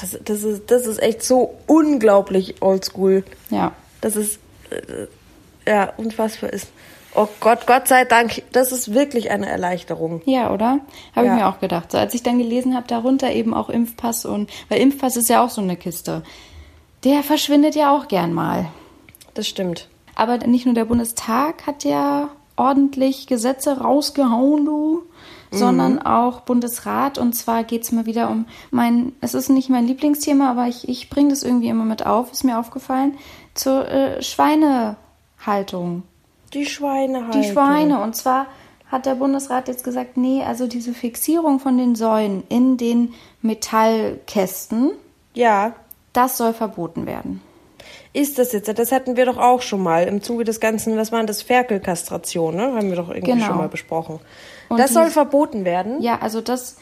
Das, 0.00 0.16
das, 0.24 0.44
ist, 0.44 0.70
das 0.70 0.86
ist 0.86 1.02
echt 1.02 1.24
so 1.24 1.58
unglaublich 1.66 2.62
oldschool. 2.62 3.24
Ja. 3.50 3.72
Das 4.00 4.14
ist, 4.14 4.38
äh, 4.70 5.08
ja, 5.68 5.92
unfassbar 5.96 6.52
ist. 6.52 6.68
Oh 7.16 7.26
Gott, 7.40 7.66
Gott 7.66 7.88
sei 7.88 8.04
Dank, 8.04 8.42
das 8.52 8.70
ist 8.70 8.94
wirklich 8.94 9.32
eine 9.32 9.48
Erleichterung. 9.48 10.22
Ja, 10.26 10.52
oder? 10.52 10.78
Habe 11.16 11.26
ja. 11.26 11.34
ich 11.34 11.40
mir 11.40 11.48
auch 11.48 11.58
gedacht. 11.58 11.90
So, 11.90 11.98
als 11.98 12.14
ich 12.14 12.22
dann 12.22 12.38
gelesen 12.38 12.76
habe, 12.76 12.86
darunter 12.86 13.32
eben 13.32 13.52
auch 13.52 13.68
Impfpass 13.68 14.26
und, 14.26 14.48
weil 14.68 14.80
Impfpass 14.80 15.16
ist 15.16 15.28
ja 15.28 15.44
auch 15.44 15.50
so 15.50 15.60
eine 15.60 15.76
Kiste. 15.76 16.22
Der 17.02 17.24
verschwindet 17.24 17.74
ja 17.74 17.90
auch 17.90 18.06
gern 18.06 18.32
mal 18.32 18.70
das 19.34 19.48
stimmt. 19.48 19.88
Aber 20.14 20.38
nicht 20.38 20.66
nur 20.66 20.74
der 20.74 20.84
Bundestag 20.84 21.66
hat 21.66 21.84
ja 21.84 22.28
ordentlich 22.56 23.26
Gesetze 23.26 23.78
rausgehauen, 23.78 24.64
du, 24.64 25.02
mhm. 25.50 25.56
sondern 25.56 26.02
auch 26.02 26.40
Bundesrat. 26.40 27.18
Und 27.18 27.34
zwar 27.34 27.64
geht 27.64 27.82
es 27.82 27.92
mal 27.92 28.06
wieder 28.06 28.30
um 28.30 28.46
mein, 28.70 29.12
es 29.20 29.34
ist 29.34 29.48
nicht 29.48 29.70
mein 29.70 29.86
Lieblingsthema, 29.86 30.50
aber 30.50 30.66
ich, 30.66 30.88
ich 30.88 31.08
bringe 31.08 31.30
das 31.30 31.42
irgendwie 31.42 31.68
immer 31.68 31.84
mit 31.84 32.04
auf, 32.04 32.32
ist 32.32 32.44
mir 32.44 32.58
aufgefallen, 32.58 33.16
zur 33.54 33.88
äh, 33.88 34.22
Schweinehaltung. 34.22 36.02
Die 36.52 36.66
Schweinehaltung. 36.66 37.40
Die 37.40 37.48
Schweine. 37.48 38.02
Und 38.02 38.14
zwar 38.14 38.46
hat 38.90 39.06
der 39.06 39.14
Bundesrat 39.14 39.68
jetzt 39.68 39.84
gesagt, 39.84 40.18
nee, 40.18 40.42
also 40.44 40.66
diese 40.66 40.92
Fixierung 40.92 41.58
von 41.58 41.78
den 41.78 41.94
Säulen 41.94 42.42
in 42.50 42.76
den 42.76 43.14
Metallkästen, 43.40 44.90
ja, 45.32 45.72
das 46.12 46.36
soll 46.36 46.52
verboten 46.52 47.06
werden 47.06 47.40
ist 48.12 48.38
das 48.38 48.52
jetzt? 48.52 48.68
Das 48.78 48.92
hatten 48.92 49.16
wir 49.16 49.26
doch 49.26 49.38
auch 49.38 49.62
schon 49.62 49.82
mal 49.82 50.04
im 50.04 50.22
Zuge 50.22 50.44
des 50.44 50.60
Ganzen, 50.60 50.96
was 50.96 51.12
war 51.12 51.24
das? 51.24 51.42
Ferkelkastration, 51.42 52.56
ne? 52.56 52.74
Haben 52.74 52.90
wir 52.90 52.96
doch 52.96 53.08
irgendwie 53.08 53.32
genau. 53.32 53.46
schon 53.46 53.58
mal 53.58 53.68
besprochen. 53.68 54.20
Und 54.68 54.78
das 54.78 54.92
soll 54.92 55.10
verboten 55.10 55.64
werden? 55.64 56.00
Ja, 56.02 56.18
also 56.20 56.40
das 56.40 56.76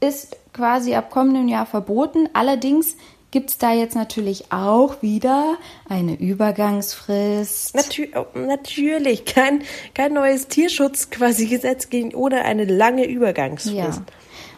ist 0.00 0.36
quasi 0.52 0.94
ab 0.94 1.10
kommendem 1.10 1.48
Jahr 1.48 1.66
verboten. 1.66 2.28
Allerdings 2.32 2.96
gibt 3.34 3.50
es 3.50 3.58
da 3.58 3.72
jetzt 3.72 3.96
natürlich 3.96 4.52
auch 4.52 5.02
wieder 5.02 5.56
eine 5.88 6.14
Übergangsfrist. 6.14 7.74
Natür 7.74 8.06
oh, 8.14 8.38
natürlich, 8.38 9.24
kein, 9.24 9.62
kein 9.92 10.12
neues 10.12 10.46
Tierschutz 10.46 11.10
quasi 11.10 11.46
Gesetz 11.46 11.90
gegen 11.90 12.14
ohne 12.14 12.44
eine 12.44 12.64
lange 12.64 13.04
Übergangsfrist. 13.04 13.76
Ja. 13.76 14.02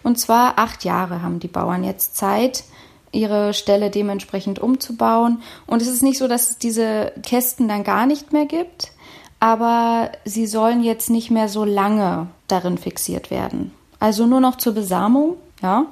Und 0.02 0.20
zwar 0.20 0.58
acht 0.58 0.84
Jahre 0.84 1.22
haben 1.22 1.40
die 1.40 1.48
Bauern 1.48 1.84
jetzt 1.84 2.16
Zeit, 2.16 2.64
ihre 3.12 3.54
Stelle 3.54 3.90
dementsprechend 3.90 4.58
umzubauen. 4.58 5.42
Und 5.66 5.82
es 5.82 5.88
ist 5.88 6.02
nicht 6.02 6.18
so, 6.18 6.28
dass 6.28 6.50
es 6.50 6.58
diese 6.58 7.12
Kästen 7.22 7.68
dann 7.68 7.84
gar 7.84 8.06
nicht 8.06 8.32
mehr 8.32 8.46
gibt, 8.46 8.92
aber 9.40 10.10
sie 10.24 10.46
sollen 10.46 10.82
jetzt 10.82 11.10
nicht 11.10 11.30
mehr 11.30 11.48
so 11.48 11.64
lange 11.64 12.28
darin 12.48 12.78
fixiert 12.78 13.30
werden. 13.30 13.72
Also 13.98 14.26
nur 14.26 14.40
noch 14.40 14.56
zur 14.56 14.74
Besamung, 14.74 15.36
ja. 15.62 15.86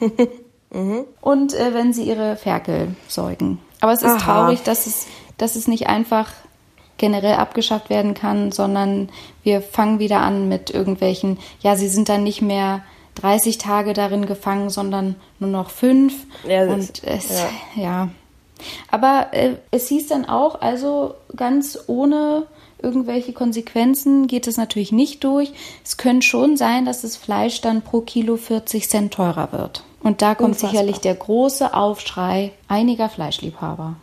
mhm. 0.70 1.04
Und 1.20 1.54
äh, 1.54 1.74
wenn 1.74 1.92
sie 1.92 2.04
ihre 2.04 2.36
Ferkel 2.36 2.94
säugen. 3.08 3.58
Aber 3.80 3.92
es 3.92 4.02
ist 4.02 4.10
Aha. 4.10 4.18
traurig, 4.18 4.62
dass 4.62 4.86
es, 4.86 5.06
dass 5.38 5.56
es 5.56 5.68
nicht 5.68 5.88
einfach 5.88 6.28
generell 6.98 7.34
abgeschafft 7.34 7.90
werden 7.90 8.14
kann, 8.14 8.52
sondern 8.52 9.08
wir 9.42 9.60
fangen 9.60 9.98
wieder 9.98 10.20
an 10.20 10.48
mit 10.48 10.70
irgendwelchen, 10.70 11.38
ja, 11.60 11.74
sie 11.74 11.88
sind 11.88 12.08
dann 12.08 12.22
nicht 12.22 12.42
mehr 12.42 12.82
30 13.16 13.58
Tage 13.58 13.92
darin 13.92 14.26
gefangen, 14.26 14.70
sondern 14.70 15.16
nur 15.38 15.50
noch 15.50 15.70
fünf. 15.70 16.14
Ja, 16.48 16.64
und 16.64 17.02
es, 17.04 17.28
ja. 17.76 17.82
ja. 17.82 18.08
Aber 18.90 19.28
äh, 19.32 19.56
es 19.70 19.88
hieß 19.88 20.08
dann 20.08 20.24
auch, 20.24 20.60
also 20.60 21.14
ganz 21.36 21.78
ohne 21.86 22.46
irgendwelche 22.80 23.32
Konsequenzen 23.32 24.26
geht 24.26 24.46
es 24.46 24.56
natürlich 24.56 24.92
nicht 24.92 25.24
durch. 25.24 25.52
Es 25.84 25.96
könnte 25.96 26.26
schon 26.26 26.56
sein, 26.56 26.84
dass 26.84 27.02
das 27.02 27.16
Fleisch 27.16 27.60
dann 27.60 27.82
pro 27.82 28.00
Kilo 28.00 28.36
40 28.36 28.88
Cent 28.88 29.14
teurer 29.14 29.52
wird. 29.52 29.84
Und 30.02 30.20
da 30.20 30.34
kommt 30.34 30.48
Unfassbar. 30.50 30.70
sicherlich 30.70 30.98
der 30.98 31.14
große 31.14 31.74
Aufschrei 31.74 32.50
einiger 32.66 33.08
Fleischliebhaber. 33.08 33.94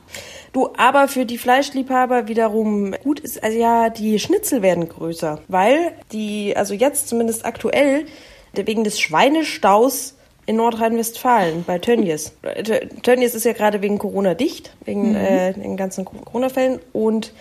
Du, 0.54 0.70
aber 0.78 1.08
für 1.08 1.25
die 1.25 1.38
Fleischliebhaber 1.38 2.28
wiederum 2.28 2.94
gut 3.04 3.20
ist, 3.20 3.44
also 3.44 3.58
ja, 3.58 3.89
die 3.89 4.18
Schnitzel 4.18 4.62
werden 4.62 4.88
größer, 4.88 5.42
weil 5.48 5.94
die, 6.12 6.56
also 6.56 6.74
jetzt 6.74 7.10
zumindest 7.10 7.46
aktuell, 7.46 8.06
wegen 8.53 8.84
des 8.84 9.00
Schweinestaus 9.00 10.15
in 10.46 10.56
Nordrhein-Westfalen 10.56 11.63
bei 11.63 11.77
Tönnies. 11.77 12.34
Tönnies 13.03 13.36
ist 13.36 13.46
ja 13.46 13.53
gerade 13.53 13.84
wegen 13.84 14.00
Corona 14.00 14.34
dicht, 14.34 14.72
wegen 14.84 15.10
mhm. 15.12 15.15
äh, 15.15 15.53
den 15.53 15.77
ganzen 15.77 16.06
Corona-Fällen. 16.06 16.79
Und 16.91 17.34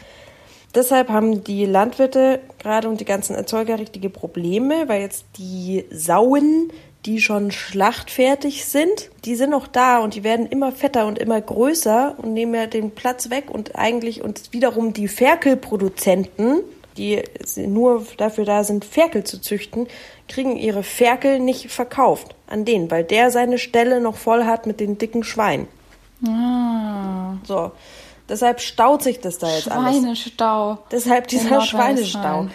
deshalb 0.75 1.09
haben 1.09 1.43
die 1.43 1.65
Landwirte 1.65 2.41
gerade 2.59 2.87
und 2.87 3.01
die 3.01 3.07
ganzen 3.07 3.35
Erzeuger 3.35 3.79
richtige 3.79 4.11
Probleme, 4.11 4.89
weil 4.89 5.01
jetzt 5.01 5.25
die 5.39 5.87
Sauen, 5.91 6.71
die 7.07 7.21
schon 7.23 7.51
schlachtfertig 7.51 8.67
sind, 8.67 9.11
die 9.25 9.37
sind 9.37 9.51
noch 9.51 9.69
da 9.69 10.01
und 10.01 10.15
die 10.15 10.23
werden 10.23 10.47
immer 10.47 10.73
fetter 10.73 11.07
und 11.07 11.19
immer 11.19 11.41
größer 11.41 12.17
und 12.19 12.35
nehmen 12.35 12.55
ja 12.55 12.67
den 12.67 12.91
Platz 12.91 13.31
weg 13.31 13.45
und 13.51 13.77
eigentlich 13.77 14.23
und 14.23 14.53
wiederum 14.53 14.93
die 14.93 15.09
Ferkelproduzenten, 15.09 16.61
die 16.99 17.23
nur 17.57 18.05
dafür 18.17 18.45
da 18.45 18.65
sind, 18.65 18.85
Ferkel 18.85 19.25
zu 19.25 19.41
züchten, 19.41 19.87
kriegen 20.29 20.57
ihre 20.57 20.83
Ferkel 20.83 21.39
nicht 21.39 21.71
verkauft 21.71 22.35
an 22.47 22.65
den, 22.65 22.91
weil 22.91 23.05
der 23.05 23.31
seine 23.31 23.59
Stelle 23.59 24.01
noch 24.01 24.17
voll 24.17 24.45
hat 24.45 24.67
mit 24.67 24.81
den 24.81 24.99
dicken 24.99 25.25
Schweinen. 25.25 25.69
Ah. 26.27 27.37
So. 27.45 27.73
Deshalb 28.29 28.61
staut 28.61 29.03
sich 29.03 29.21
das 29.21 29.39
da 29.39 29.49
jetzt 29.49 29.71
alles. 29.71 29.97
Schweinestau. 29.97 30.79
Deshalb 30.91 31.29
dieser 31.29 31.63
Schweinestau. 31.63 32.49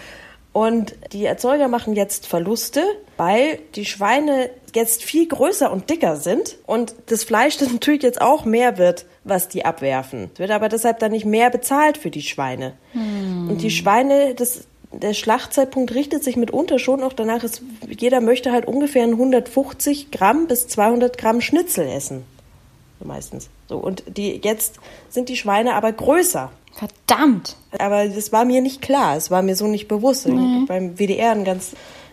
Und 0.51 0.93
die 1.13 1.25
Erzeuger 1.25 1.67
machen 1.67 1.93
jetzt 1.93 2.27
Verluste, 2.27 2.83
weil 3.17 3.59
die 3.73 3.85
Schweine 3.85 4.51
jetzt 4.75 5.03
viel 5.03 5.27
größer 5.27 5.71
und 5.71 5.89
dicker 5.89 6.15
sind 6.15 6.57
und 6.67 6.93
das 7.07 7.23
Fleisch 7.23 7.57
das 7.57 7.71
natürlich 7.71 8.03
jetzt 8.03 8.21
auch 8.21 8.45
mehr 8.45 8.77
wird, 8.77 9.05
was 9.23 9.47
die 9.47 9.65
abwerfen. 9.65 10.29
Es 10.33 10.39
wird 10.39 10.51
aber 10.51 10.69
deshalb 10.69 10.99
dann 10.99 11.11
nicht 11.11 11.25
mehr 11.25 11.49
bezahlt 11.49 11.97
für 11.97 12.11
die 12.11 12.21
Schweine. 12.21 12.73
Und 13.49 13.61
die 13.61 13.71
Schweine, 13.71 14.35
das, 14.35 14.65
der 14.91 15.13
Schlachtzeitpunkt 15.13 15.93
richtet 15.93 16.23
sich 16.23 16.35
mitunter 16.35 16.79
schon 16.79 17.03
auch 17.03 17.13
danach, 17.13 17.43
ist, 17.43 17.61
jeder 17.87 18.21
möchte 18.21 18.51
halt 18.51 18.65
ungefähr 18.65 19.03
150 19.03 20.11
Gramm 20.11 20.47
bis 20.47 20.67
200 20.67 21.17
Gramm 21.17 21.41
Schnitzel 21.41 21.87
essen. 21.87 22.23
So 22.99 23.07
meistens. 23.07 23.49
So, 23.67 23.77
und 23.77 24.03
die, 24.17 24.39
jetzt 24.43 24.79
sind 25.09 25.29
die 25.29 25.37
Schweine 25.37 25.73
aber 25.73 25.91
größer. 25.91 26.51
Verdammt. 26.73 27.55
Aber 27.77 28.07
das 28.07 28.31
war 28.31 28.45
mir 28.45 28.61
nicht 28.61 28.81
klar, 28.81 29.15
es 29.15 29.29
war 29.29 29.41
mir 29.41 29.55
so 29.55 29.67
nicht 29.67 29.87
bewusst. 29.87 30.25
Ich 30.25 30.33
habe 30.33 30.65
beim 30.67 30.97
WDR 30.97 31.31
einen 31.31 31.43
ganz, 31.43 31.71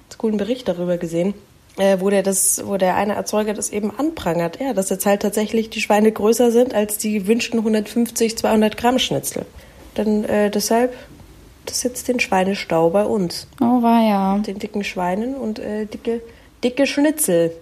ganz 0.08 0.18
coolen 0.18 0.36
Bericht 0.36 0.68
darüber 0.68 0.98
gesehen, 0.98 1.34
äh, 1.78 1.98
wo 2.00 2.10
der 2.10 2.22
das, 2.22 2.62
wo 2.66 2.76
der 2.76 2.96
eine 2.96 3.14
Erzeuger 3.14 3.54
das 3.54 3.70
eben 3.70 3.90
anprangert, 3.90 4.60
ja, 4.60 4.74
dass 4.74 4.90
jetzt 4.90 5.06
halt 5.06 5.22
tatsächlich 5.22 5.70
die 5.70 5.80
Schweine 5.80 6.12
größer 6.12 6.50
sind 6.50 6.74
als 6.74 6.98
die 6.98 7.14
gewünschten 7.14 7.60
150, 7.60 8.36
200 8.36 8.76
Gramm 8.76 8.98
Schnitzel. 8.98 9.46
Dann 9.94 10.24
äh, 10.24 10.50
deshalb 10.50 10.94
das 11.66 11.82
jetzt 11.82 12.08
den 12.08 12.20
Schweinestau 12.20 12.90
bei 12.90 13.04
uns, 13.04 13.46
Oh, 13.60 13.82
war 13.82 14.02
ja. 14.02 14.38
den 14.38 14.58
dicken 14.58 14.82
Schweinen 14.84 15.34
und 15.34 15.58
äh, 15.58 15.86
dicke, 15.86 16.22
dicke 16.64 16.86
Schnitzel. 16.86 17.52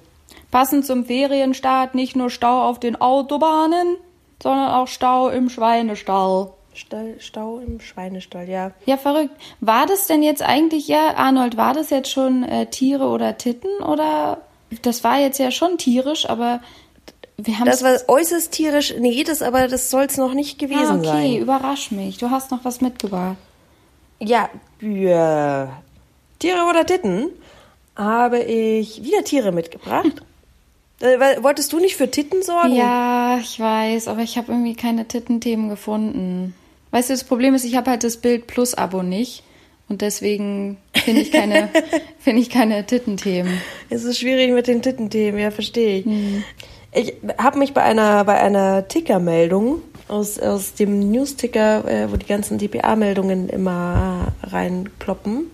Passend 0.51 0.87
zum 0.87 1.05
Ferienstart 1.05 1.95
nicht 1.95 2.17
nur 2.17 2.31
Stau 2.31 2.63
auf 2.69 2.81
den 2.81 3.01
Autobahnen, 3.01 3.97
sondern 4.43 4.71
auch 4.71 4.89
Stau 4.89 5.29
im 5.29 5.51
Schweinestall. 5.51 6.53
Stall, 6.75 7.17
Stau 7.19 7.59
im 7.59 7.81
Schweinestall, 7.81 8.49
ja. 8.49 8.71
Ja, 8.87 8.97
verrückt. 8.97 9.35
War 9.61 9.87
das 9.87 10.07
denn 10.07 10.23
jetzt 10.23 10.43
eigentlich, 10.43 10.87
ja, 10.87 11.17
Arnold, 11.17 11.57
war 11.57 11.75
das 11.75 11.91
jetzt 11.91 12.11
schon 12.11 12.45
äh, 12.45 12.67
Tiere 12.67 13.07
oder 13.09 13.37
Titten 13.37 13.83
oder? 13.83 14.39
Das 14.83 15.03
war 15.03 15.19
jetzt 15.19 15.39
ja 15.39 15.51
schon 15.51 15.77
tierisch, 15.79 16.29
aber 16.29 16.61
wir 17.41 17.65
Das 17.65 17.83
war 17.83 17.97
äußerst 18.09 18.51
tierisch. 18.51 18.95
Nee, 18.99 19.23
das 19.23 19.43
aber 19.43 19.69
das 19.69 19.91
soll 19.91 20.05
es 20.05 20.17
noch 20.17 20.35
nicht 20.35 20.59
gewesen 20.59 20.91
ah, 20.91 20.99
okay, 20.99 21.07
sein. 21.07 21.39
überrasch 21.39 21.91
mich. 21.93 22.19
Du 22.19 22.31
hast 22.31 22.51
noch 22.51 22.65
was 22.65 22.81
mitgebracht. 22.81 23.37
Ja, 24.21 24.51
für 24.81 25.71
Tiere 26.41 26.65
oder 26.69 26.85
Titten 26.85 27.31
habe 27.97 28.41
ich 28.41 29.03
wieder 29.03 29.25
Tiere 29.25 29.53
mitgebracht. 29.53 30.23
Äh, 31.01 31.45
Wolltest 31.45 31.73
du 31.73 31.79
nicht 31.79 31.95
für 31.95 32.11
Titten 32.11 32.43
sorgen? 32.43 32.75
Ja, 32.75 33.39
ich 33.41 33.61
weiß, 33.61 34.09
aber 34.09 34.23
ich 34.23 34.37
habe 34.37 34.51
irgendwie 34.51 34.75
keine 34.75 35.07
Tittenthemen 35.07 35.69
gefunden. 35.69 36.57
Weißt 36.91 37.09
du, 37.09 37.15
das 37.15 37.23
Problem 37.23 37.55
ist, 37.55 37.65
ich 37.65 37.77
habe 37.77 37.91
halt 37.91 38.03
das 38.03 38.17
Bild 38.17 38.49
Plus 38.49 38.75
Abo 38.75 39.05
nicht 39.05 39.45
und 39.89 40.01
deswegen 40.01 40.77
finde 40.93 41.21
ich 41.21 41.31
keine 41.31 41.69
finde 42.19 42.43
ich 42.43 42.51
keine 42.51 42.85
Tittenthemen. 42.85 43.61
Es 43.91 44.03
ist 44.03 44.19
schwierig 44.19 44.51
mit 44.51 44.67
den 44.67 44.83
Tittenthemen, 44.83 45.41
ja, 45.41 45.53
verstehe 45.53 46.01
ich. 46.01 46.07
Ich 46.93 47.15
habe 47.37 47.59
mich 47.59 47.75
bei 47.75 47.83
einer, 47.83 48.25
bei 48.25 48.41
einer 48.41 48.89
Tickermeldung 48.89 49.83
aus, 50.09 50.39
aus 50.39 50.75
dem 50.75 51.11
News-Ticker, 51.11 51.87
äh, 51.87 52.11
wo 52.11 52.17
die 52.17 52.27
ganzen 52.27 52.59
DPA-Meldungen 52.59 53.49
immer 53.49 54.33
reinploppen, 54.43 55.51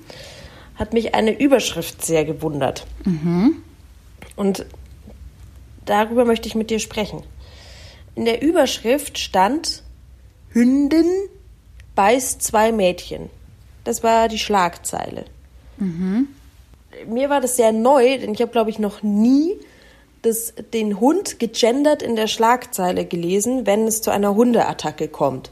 hat 0.76 0.92
mich 0.92 1.14
eine 1.14 1.38
Überschrift 1.38 2.04
sehr 2.04 2.24
gewundert. 2.24 2.86
Und 4.36 4.66
darüber 5.84 6.24
möchte 6.24 6.48
ich 6.48 6.54
mit 6.54 6.70
dir 6.70 6.78
sprechen. 6.78 7.22
In 8.14 8.24
der 8.24 8.42
Überschrift 8.42 9.18
stand 9.18 9.82
Hündin 10.50 11.06
beißt 11.94 12.42
zwei 12.42 12.72
Mädchen. 12.72 13.28
Das 13.82 14.02
war 14.02 14.28
die 14.28 14.38
Schlagzeile. 14.38 15.24
Mir 17.08 17.28
war 17.28 17.40
das 17.40 17.56
sehr 17.56 17.72
neu, 17.72 18.18
denn 18.18 18.34
ich 18.34 18.40
habe, 18.40 18.52
glaube 18.52 18.70
ich, 18.70 18.78
noch 18.78 19.02
nie 19.02 19.54
das, 20.24 20.54
den 20.72 21.00
Hund 21.00 21.38
gegendert 21.38 22.02
in 22.02 22.16
der 22.16 22.26
Schlagzeile 22.26 23.04
gelesen, 23.04 23.66
wenn 23.66 23.86
es 23.86 24.02
zu 24.02 24.10
einer 24.10 24.34
Hundeattacke 24.34 25.08
kommt. 25.08 25.50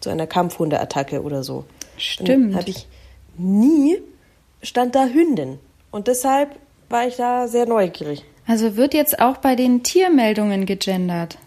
Zu 0.00 0.10
einer 0.10 0.26
Kampfhundeattacke 0.26 1.22
oder 1.22 1.42
so. 1.42 1.64
Stimmt. 1.96 2.54
Habe 2.54 2.70
ich 2.70 2.86
nie, 3.36 3.98
stand 4.62 4.94
da 4.94 5.06
Hündin. 5.06 5.58
Und 5.90 6.08
deshalb 6.08 6.56
war 6.88 7.06
ich 7.06 7.16
da 7.16 7.48
sehr 7.48 7.66
neugierig. 7.66 8.24
Also 8.46 8.76
wird 8.76 8.94
jetzt 8.94 9.20
auch 9.20 9.38
bei 9.38 9.54
den 9.54 9.82
Tiermeldungen 9.82 10.66
gegendert. 10.66 11.38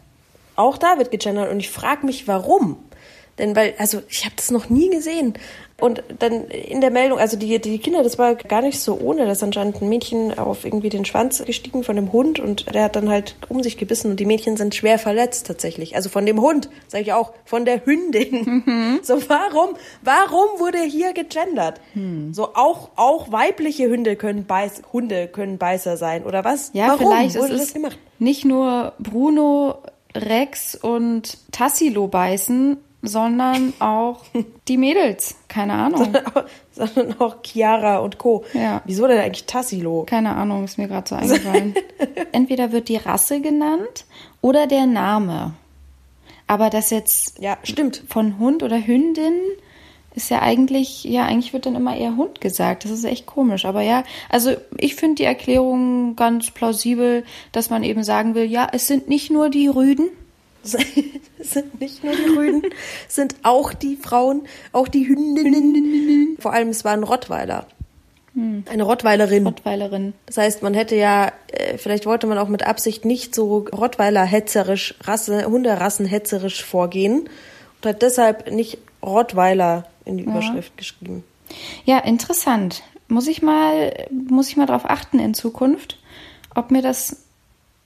Auch 0.56 0.78
da 0.78 0.98
wird 0.98 1.12
gegendert 1.12 1.52
und 1.52 1.60
ich 1.60 1.70
frage 1.70 2.06
mich, 2.06 2.28
warum. 2.28 2.78
Denn 3.38 3.56
weil, 3.56 3.74
also 3.78 4.02
ich 4.08 4.24
habe 4.24 4.36
das 4.38 4.52
noch 4.52 4.70
nie 4.70 4.90
gesehen. 4.90 5.34
Und 5.78 6.04
dann 6.20 6.46
in 6.46 6.80
der 6.80 6.90
Meldung, 6.90 7.20
also 7.20 7.36
die, 7.36 7.60
die 7.60 7.80
Kinder, 7.80 8.02
das 8.02 8.18
war 8.18 8.36
gar 8.36 8.62
nicht 8.62 8.80
so 8.80 8.98
ohne. 8.98 9.26
Da 9.26 9.34
ist 9.34 9.44
anscheinend 9.44 9.82
ein 9.82 9.90
Mädchen 9.90 10.38
auf 10.40 10.64
irgendwie 10.64 10.88
den 10.88 11.04
Schwanz 11.04 11.44
gestiegen 11.46 11.84
von 11.84 11.98
dem 11.98 12.14
Hund 12.14 12.40
und 12.40 12.74
der 12.74 12.86
hat 12.86 12.96
dann 12.96 13.10
halt 13.10 13.36
um 13.50 13.62
sich 13.62 13.78
gebissen 13.78 14.12
und 14.12 14.20
die 14.22 14.26
Mädchen 14.26 14.56
sind 14.56 14.74
schwer 14.74 14.98
verletzt 15.00 15.48
tatsächlich. 15.48 15.98
Also 15.98 16.08
von 16.08 16.26
dem 16.26 16.40
Hund, 16.40 16.70
sage 16.88 17.04
ich 17.04 17.14
auch, 17.14 17.34
von 17.44 17.66
der 17.66 17.86
Hündin. 17.86 19.02
So 19.04 19.16
warum, 19.28 19.76
warum 20.02 20.60
wurde 20.60 20.82
hier 20.82 21.12
gegendert? 21.14 21.82
So 22.32 22.56
auch, 22.56 22.92
auch 22.96 23.32
weibliche 23.32 23.90
Hunde 23.90 24.16
können 24.16 24.46
Beiß, 24.46 24.82
Hunde 24.94 25.28
können 25.28 25.58
Beißer 25.58 25.98
sein 25.98 26.24
oder 26.24 26.46
was? 26.46 26.72
Ja, 26.74 26.88
warum 26.88 27.08
vielleicht 27.08 27.36
wurde 27.36 27.54
ist 27.54 27.60
das 27.60 27.68
es 27.68 27.74
gemacht? 27.74 27.98
nicht 28.18 28.46
nur 28.46 28.94
Bruno, 29.00 29.80
Rex 30.16 30.76
und 30.76 31.38
Tassilo 31.52 32.08
beißen, 32.08 32.78
sondern 33.08 33.74
auch 33.80 34.22
die 34.68 34.78
Mädels. 34.78 35.36
Keine 35.48 35.74
Ahnung. 35.74 36.14
sondern 36.74 37.20
auch 37.20 37.38
Chiara 37.44 38.00
und 38.00 38.18
Co. 38.18 38.44
Ja. 38.54 38.82
Wieso 38.86 39.08
denn 39.08 39.20
eigentlich 39.20 39.46
Tassilo? 39.46 40.04
Keine 40.08 40.36
Ahnung, 40.36 40.66
ist 40.66 40.78
mir 40.78 40.88
gerade 40.88 41.08
so 41.08 41.16
eingefallen. 41.16 41.76
Entweder 42.32 42.72
wird 42.72 42.90
die 42.90 42.98
Rasse 42.98 43.42
genannt 43.42 44.06
oder 44.42 44.68
der 44.68 44.86
Name. 44.86 45.54
Aber 46.48 46.70
das 46.70 46.90
jetzt 46.92 47.40
Ja, 47.40 47.58
stimmt. 47.64 48.04
von 48.08 48.38
Hund 48.40 48.62
oder 48.62 48.78
Hündin 48.86 49.34
ist 50.16 50.30
ja 50.30 50.42
eigentlich, 50.42 51.04
ja, 51.04 51.26
eigentlich 51.26 51.52
wird 51.54 51.66
dann 51.66 51.76
immer 51.76 51.96
eher 51.98 52.16
Hund 52.16 52.40
gesagt. 52.40 52.86
Das 52.86 52.92
ist 52.92 53.04
echt 53.04 53.26
komisch. 53.26 53.66
Aber 53.66 53.82
ja, 53.82 54.04
also 54.30 54.52
ich 54.78 54.96
finde 54.96 55.16
die 55.16 55.24
Erklärung 55.26 56.16
ganz 56.16 56.52
plausibel, 56.52 57.26
dass 57.52 57.70
man 57.70 57.84
eben 57.84 58.04
sagen 58.04 58.34
will, 58.36 58.46
ja, 58.46 58.68
es 58.72 58.88
sind 58.88 59.10
nicht 59.10 59.30
nur 59.32 59.50
die 59.50 59.68
Rüden. 59.68 60.08
Sind 61.40 61.80
nicht 61.80 62.04
nur 62.04 62.14
die 62.16 62.38
Rüden, 62.38 62.64
sind 63.08 63.36
auch 63.44 63.74
die 63.74 63.98
Frauen, 63.98 64.48
auch 64.72 64.88
die 64.88 65.08
Hündinnen. 65.08 66.38
Vor 66.40 66.54
allem, 66.54 66.70
es 66.70 66.84
war 66.84 66.94
ein 66.94 67.04
Rottweiler. 67.04 67.68
Eine 68.36 68.84
Rottweilerin. 68.84 69.46
Rottweilerin. 69.46 70.14
Das 70.26 70.38
heißt, 70.38 70.62
man 70.62 70.74
hätte 70.74 70.96
ja, 70.96 71.32
äh, 71.48 71.78
vielleicht 71.78 72.06
wollte 72.06 72.28
man 72.28 72.38
auch 72.38 72.50
mit 72.50 72.68
Absicht 72.68 73.06
nicht 73.06 73.34
so 73.34 73.60
Rottweiler-hetzerisch, 73.72 74.96
Rasse, 75.04 75.46
Hunderassen-hetzerisch 75.46 76.64
vorgehen 76.64 77.30
und 77.82 77.90
hat 77.90 78.02
deshalb 78.02 78.52
nicht 78.52 78.80
Rottweiler 79.02 79.86
in 80.04 80.18
die 80.18 80.26
Überschrift 80.26 80.76
geschrieben. 80.76 81.24
Ja, 81.86 82.00
interessant. 82.00 82.84
Muss 83.08 83.28
ich 83.28 83.42
mal, 83.42 83.94
muss 84.12 84.50
ich 84.50 84.58
mal 84.58 84.66
drauf 84.66 84.84
achten 84.84 85.20
in 85.20 85.34
Zukunft, 85.34 85.98
ob 86.54 86.72
mir 86.72 86.82
das 86.82 87.25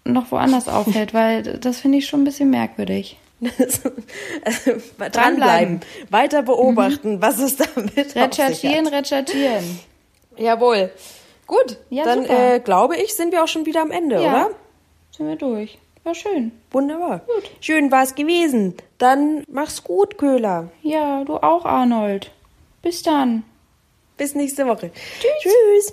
noch 0.06 0.32
woanders 0.32 0.68
auffällt, 0.68 1.14
weil 1.14 1.44
das 1.44 1.80
finde 1.80 1.98
ich 2.00 2.08
schon 2.08 2.22
ein 2.22 2.26
bisschen 2.26 2.50
merkwürdig. 2.50 3.18
dranbleiben, 4.98 5.80
weiter 6.10 6.44
beobachten, 6.44 7.22
was 7.22 7.40
es 7.40 7.56
damit 7.56 8.16
Recherchieren, 8.16 8.88
recherchieren. 8.88 9.80
Jawohl. 10.38 10.92
Gut, 11.48 11.78
Ja, 11.90 12.04
dann 12.04 12.26
äh, 12.26 12.60
glaube 12.64 12.96
ich, 12.98 13.16
sind 13.16 13.32
wir 13.32 13.44
auch 13.44 13.48
schon 13.48 13.66
wieder 13.66 13.82
am 13.82 13.92
Ende, 13.92 14.22
Ja, 14.22 14.46
oder? 14.48 14.50
sind 15.16 15.28
wir 15.28 15.36
durch. 15.36 15.78
War 16.04 16.16
schön. 16.16 16.52
Wunderbar. 16.72 17.22
Schön 17.60 17.92
war's 17.92 18.16
gewesen. 18.16 18.76
Dann 19.00 19.44
mach's 19.50 19.84
gut, 19.84 20.18
Köhler. 20.18 20.70
Ja, 20.82 21.24
du 21.24 21.36
auch, 21.38 21.66
Arnold. 21.66 22.32
Bis 22.82 23.04
dann. 23.04 23.44
Bis 24.18 24.36
nächste 24.36 24.66
Woche. 24.68 24.92
Tschüss. 25.20 25.32
Tschüss. 25.54 25.88